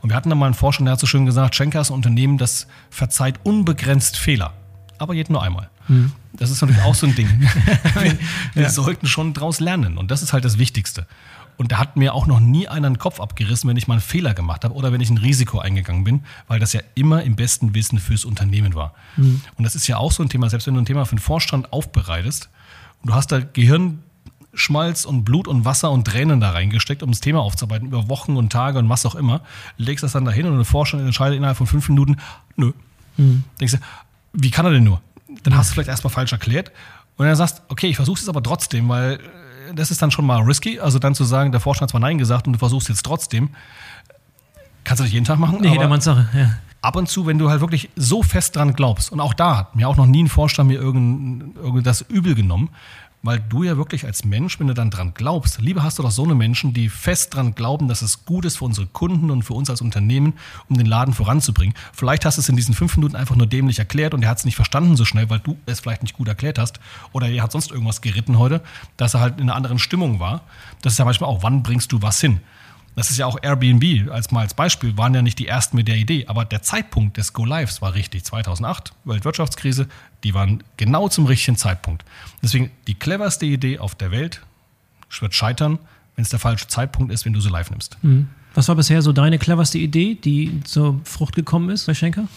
[0.03, 1.95] Und wir hatten dann mal einen Forscher, der hat so schön gesagt, Schenker ist ein
[1.95, 4.53] Unternehmen, das verzeiht unbegrenzt Fehler.
[4.99, 5.71] Aber jeden nur einmal.
[5.89, 6.13] Mhm.
[6.33, 7.29] Das ist natürlich auch so ein Ding.
[7.95, 8.19] wir,
[8.55, 8.69] wir ja.
[8.69, 9.99] sollten schon daraus lernen.
[9.99, 11.07] Und das ist halt das Wichtigste.
[11.61, 14.01] Und da hat mir auch noch nie einer den Kopf abgerissen, wenn ich mal einen
[14.01, 17.37] Fehler gemacht habe oder wenn ich ein Risiko eingegangen bin, weil das ja immer im
[17.37, 18.95] besten Wissen fürs Unternehmen war.
[19.19, 19.43] Mhm.
[19.59, 21.21] Und das ist ja auch so ein Thema, selbst wenn du ein Thema für den
[21.21, 22.49] Vorstand aufbereitest
[23.03, 27.21] und du hast da Gehirnschmalz und Blut und Wasser und Tränen da reingesteckt, um das
[27.21, 29.43] Thema aufzuarbeiten, über Wochen und Tage und was auch immer,
[29.77, 32.17] legst das dann dahin und der Vorstand entscheidet innerhalb von fünf Minuten,
[32.57, 32.73] nö.
[33.19, 33.45] Mhm.
[33.61, 33.81] Denkst du,
[34.33, 35.03] wie kann er denn nur?
[35.43, 36.73] Dann hast du vielleicht erstmal falsch erklärt
[37.17, 39.19] und dann sagst, okay, ich versuche es aber trotzdem, weil
[39.75, 40.81] das ist dann schon mal risky.
[40.81, 43.51] Also dann zu sagen, der Vorstand hat zwar Nein gesagt und du versuchst jetzt trotzdem.
[44.85, 45.59] Kannst du nicht jeden Tag machen.
[45.61, 46.55] Nee, jedermanns Sache, ja.
[46.83, 49.77] Ab und zu, wenn du halt wirklich so fest dran glaubst, und auch da hat
[49.77, 52.71] mir auch noch nie ein Vorstand mir irgend, irgend das übel genommen,
[53.23, 56.11] weil du ja wirklich als Mensch, wenn du dann dran glaubst, lieber hast du doch
[56.11, 59.43] so eine Menschen, die fest dran glauben, dass es gut ist für unsere Kunden und
[59.43, 60.35] für uns als Unternehmen,
[60.69, 61.75] um den Laden voranzubringen.
[61.93, 64.39] Vielleicht hast du es in diesen fünf Minuten einfach nur dämlich erklärt und er hat
[64.39, 66.81] es nicht verstanden so schnell, weil du es vielleicht nicht gut erklärt hast.
[67.13, 68.63] Oder er hat sonst irgendwas geritten heute,
[68.97, 70.43] dass er halt in einer anderen Stimmung war.
[70.83, 72.41] Das ist ja manchmal auch, wann bringst du was hin?
[73.01, 75.89] Das ist ja auch Airbnb als mal als Beispiel, waren ja nicht die ersten mit
[75.89, 78.25] der Idee, aber der Zeitpunkt des Go Lives war richtig.
[78.25, 79.89] 2008, Weltwirtschaftskrise,
[80.23, 82.05] die waren genau zum richtigen Zeitpunkt.
[82.43, 84.43] Deswegen die cleverste Idee auf der Welt
[85.19, 85.79] wird scheitern,
[86.15, 87.97] wenn es der falsche Zeitpunkt ist, wenn du sie live nimmst.
[88.03, 88.29] Mhm.
[88.53, 92.29] Was war bisher so deine cleverste Idee, die zur Frucht gekommen ist bei Schenker?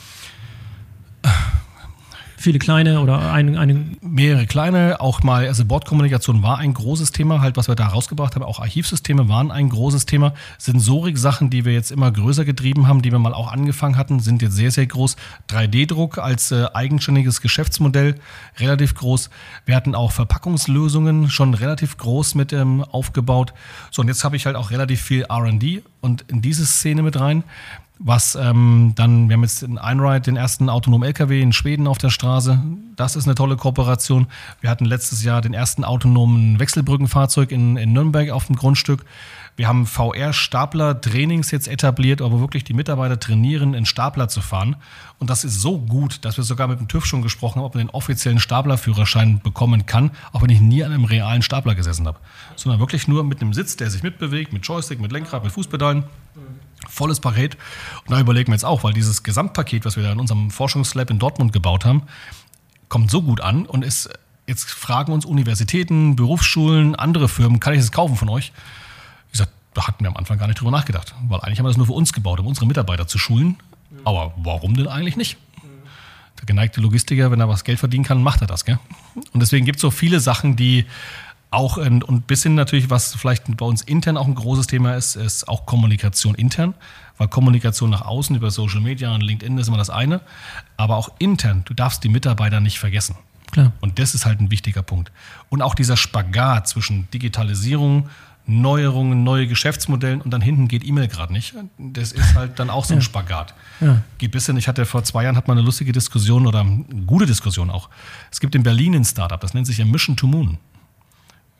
[2.43, 3.85] Viele kleine oder ein, eine?
[4.01, 8.35] Mehrere kleine, auch mal, also Bordkommunikation war ein großes Thema, halt, was wir da rausgebracht
[8.35, 8.43] haben.
[8.43, 10.33] Auch Archivsysteme waren ein großes Thema.
[10.57, 14.41] Sensorik-Sachen, die wir jetzt immer größer getrieben haben, die wir mal auch angefangen hatten, sind
[14.41, 15.15] jetzt sehr, sehr groß.
[15.49, 18.15] 3D-Druck als äh, eigenständiges Geschäftsmodell,
[18.57, 19.29] relativ groß.
[19.65, 23.53] Wir hatten auch Verpackungslösungen schon relativ groß mit ähm, aufgebaut.
[23.89, 27.17] So, und jetzt habe ich halt auch relativ viel RD und in diese Szene mit
[27.17, 27.45] rein
[27.99, 31.97] was ähm, dann, wir haben jetzt in Einride den ersten autonomen LKW in Schweden auf
[31.97, 32.61] der Straße.
[32.95, 34.27] Das ist eine tolle Kooperation.
[34.61, 39.05] Wir hatten letztes Jahr den ersten autonomen Wechselbrückenfahrzeug in, in Nürnberg auf dem Grundstück.
[39.55, 44.75] Wir haben VR-Stapler-Trainings jetzt etabliert, wo wirklich die Mitarbeiter trainieren, in Stapler zu fahren.
[45.19, 47.75] Und das ist so gut, dass wir sogar mit dem TÜV schon gesprochen haben, ob
[47.75, 52.07] man den offiziellen Staplerführerschein bekommen kann, auch wenn ich nie an einem realen Stapler gesessen
[52.07, 52.17] habe.
[52.55, 56.05] Sondern wirklich nur mit einem Sitz, der sich mitbewegt, mit Joystick, mit Lenkrad, mit Fußpedalen.
[56.87, 57.57] Volles Paket.
[58.05, 61.09] Und da überlegen wir jetzt auch, weil dieses Gesamtpaket, was wir da in unserem Forschungslab
[61.09, 62.03] in Dortmund gebaut haben,
[62.89, 64.09] kommt so gut an und ist,
[64.47, 68.51] jetzt fragen uns Universitäten, Berufsschulen, andere Firmen, kann ich das kaufen von euch?
[69.27, 71.69] Ich gesagt, da hatten wir am Anfang gar nicht drüber nachgedacht, weil eigentlich haben wir
[71.69, 73.57] das nur für uns gebaut, um unsere Mitarbeiter zu schulen.
[74.03, 75.37] Aber warum denn eigentlich nicht?
[76.39, 78.65] Der geneigte Logistiker, wenn er was Geld verdienen kann, macht er das.
[78.65, 78.79] Gell?
[79.15, 80.85] Und deswegen gibt es so viele Sachen, die
[81.53, 85.15] auch und bis hin natürlich, was vielleicht bei uns intern auch ein großes Thema ist,
[85.15, 86.73] ist auch Kommunikation intern.
[87.17, 90.21] Weil Kommunikation nach außen über Social Media und LinkedIn ist immer das eine.
[90.77, 93.15] Aber auch intern, du darfst die Mitarbeiter nicht vergessen.
[93.51, 93.71] Klar.
[93.81, 95.11] Und das ist halt ein wichtiger Punkt.
[95.49, 98.09] Und auch dieser Spagat zwischen Digitalisierung,
[98.45, 101.53] Neuerungen, neue Geschäftsmodellen und dann hinten geht E-Mail gerade nicht.
[101.77, 103.01] Das ist halt dann auch so ein ja.
[103.01, 103.53] Spagat.
[103.79, 104.01] Ja.
[104.17, 107.25] Geht bisschen, ich hatte vor zwei Jahren hat man eine lustige Diskussion oder eine gute
[107.25, 107.89] Diskussion auch.
[108.31, 110.57] Es gibt in Berlin ein Startup, das nennt sich ja Mission to Moon.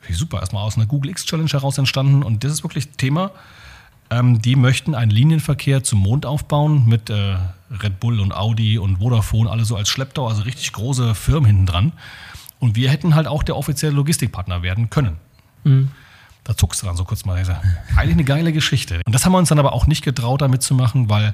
[0.10, 3.32] Super, erstmal aus einer Google X Challenge heraus entstanden und das ist wirklich Thema.
[4.10, 7.38] Ähm, die möchten einen Linienverkehr zum Mond aufbauen mit äh,
[7.72, 11.66] Red Bull und Audi und Vodafone, alle so als Schlepptau, also richtig große Firmen hinten
[11.66, 11.93] dran.
[12.60, 15.18] Und wir hätten halt auch der offizielle Logistikpartner werden können.
[15.64, 15.91] Mhm.
[16.43, 17.38] Da zuckst du dann so kurz mal.
[17.95, 19.01] Eigentlich eine geile Geschichte.
[19.06, 21.34] Und das haben wir uns dann aber auch nicht getraut, damit zu machen, weil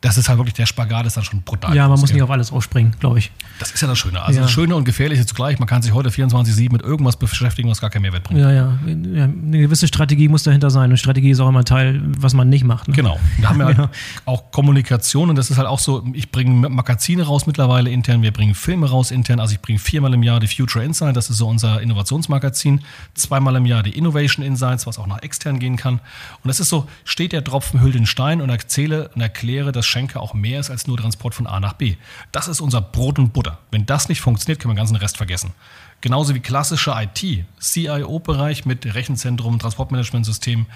[0.00, 1.76] das ist halt wirklich, der Spagat ist dann schon brutal.
[1.76, 3.30] Ja, man muss nicht auf alles aufspringen, glaube ich.
[3.58, 4.22] Das ist ja das Schöne.
[4.22, 4.42] Also ja.
[4.42, 5.58] das Schöne und Gefährliche zugleich.
[5.58, 8.40] Man kann sich heute 24-7 mit irgendwas beschäftigen, was gar keinen Mehrwert bringt.
[8.40, 8.78] Ja, ja.
[8.86, 10.90] Eine gewisse Strategie muss dahinter sein.
[10.90, 12.88] Und Strategie ist auch immer ein Teil, was man nicht macht.
[12.88, 12.94] Ne?
[12.94, 13.20] Genau.
[13.42, 13.90] Da haben wir halt ja.
[14.24, 18.32] auch Kommunikation und das ist halt auch so, ich bringe Magazine raus mittlerweile intern, wir
[18.32, 19.38] bringen Filme raus intern.
[19.38, 22.80] Also ich bringe viermal im Jahr die Future Insight, das ist so unser Innovationsmagazin.
[23.12, 25.94] Zweimal im Jahr die Innovation Insights, was auch nach extern gehen kann.
[26.42, 29.89] Und das ist so, steht der Tropfen, hüllt den Stein und erzähle und erkläre das
[29.90, 31.96] Schenke auch mehr ist als nur Transport von A nach B.
[32.32, 33.58] Das ist unser Brot und Butter.
[33.70, 35.52] Wenn das nicht funktioniert, können wir den ganzen Rest vergessen.
[36.00, 40.66] Genauso wie klassische IT, CIO-Bereich mit Rechenzentrum, Transportmanagementsystem,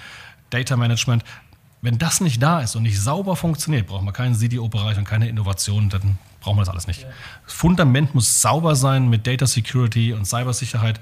[0.51, 1.23] Data Management.
[1.81, 5.27] Wenn das nicht da ist und nicht sauber funktioniert, brauchen wir keinen CDO-Bereich und keine
[5.27, 7.05] Innovation, dann brauchen wir das alles nicht.
[7.45, 10.99] Das Fundament muss sauber sein mit Data Security und Cybersicherheit.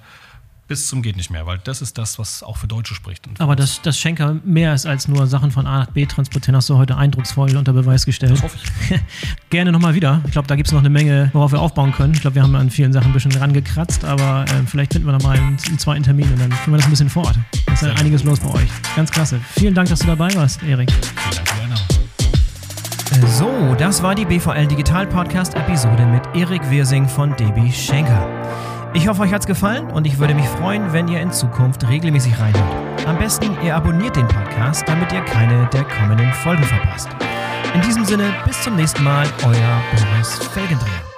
[0.68, 3.28] Bis zum geht nicht mehr, weil das ist das, was auch für Deutsche spricht.
[3.28, 6.56] Und Aber dass das Schenker mehr ist als nur Sachen von A nach B transportieren,
[6.56, 8.34] hast du heute eindrucksvoll unter Beweis gestellt.
[8.34, 8.58] das hoffe
[8.90, 9.00] ich.
[9.50, 10.22] Gerne nochmal wieder.
[10.26, 12.14] Ich glaube, da gibt es noch eine Menge, worauf wir aufbauen können.
[12.14, 15.14] Ich glaube, wir haben an vielen Sachen ein bisschen rangekratzt, aber äh, vielleicht finden wir
[15.14, 17.38] nochmal einen, einen zweiten Termin und dann führen wir das ein bisschen fort.
[17.66, 18.70] Da ist ja einiges los bei euch.
[18.96, 19.40] Ganz klasse.
[19.58, 20.92] Vielen Dank, dass du dabei warst, Erik.
[20.92, 21.94] Vielen Dank die Einladung.
[23.28, 28.73] So, das war die BVL Digital Podcast Episode mit Erik Wirsing von DB Schenker.
[28.96, 32.40] Ich hoffe, euch hat's gefallen und ich würde mich freuen, wenn ihr in Zukunft regelmäßig
[32.40, 33.08] reinhört.
[33.08, 37.10] Am besten, ihr abonniert den Podcast, damit ihr keine der kommenden Folgen verpasst.
[37.74, 41.13] In diesem Sinne, bis zum nächsten Mal, euer Boris Felgendreher.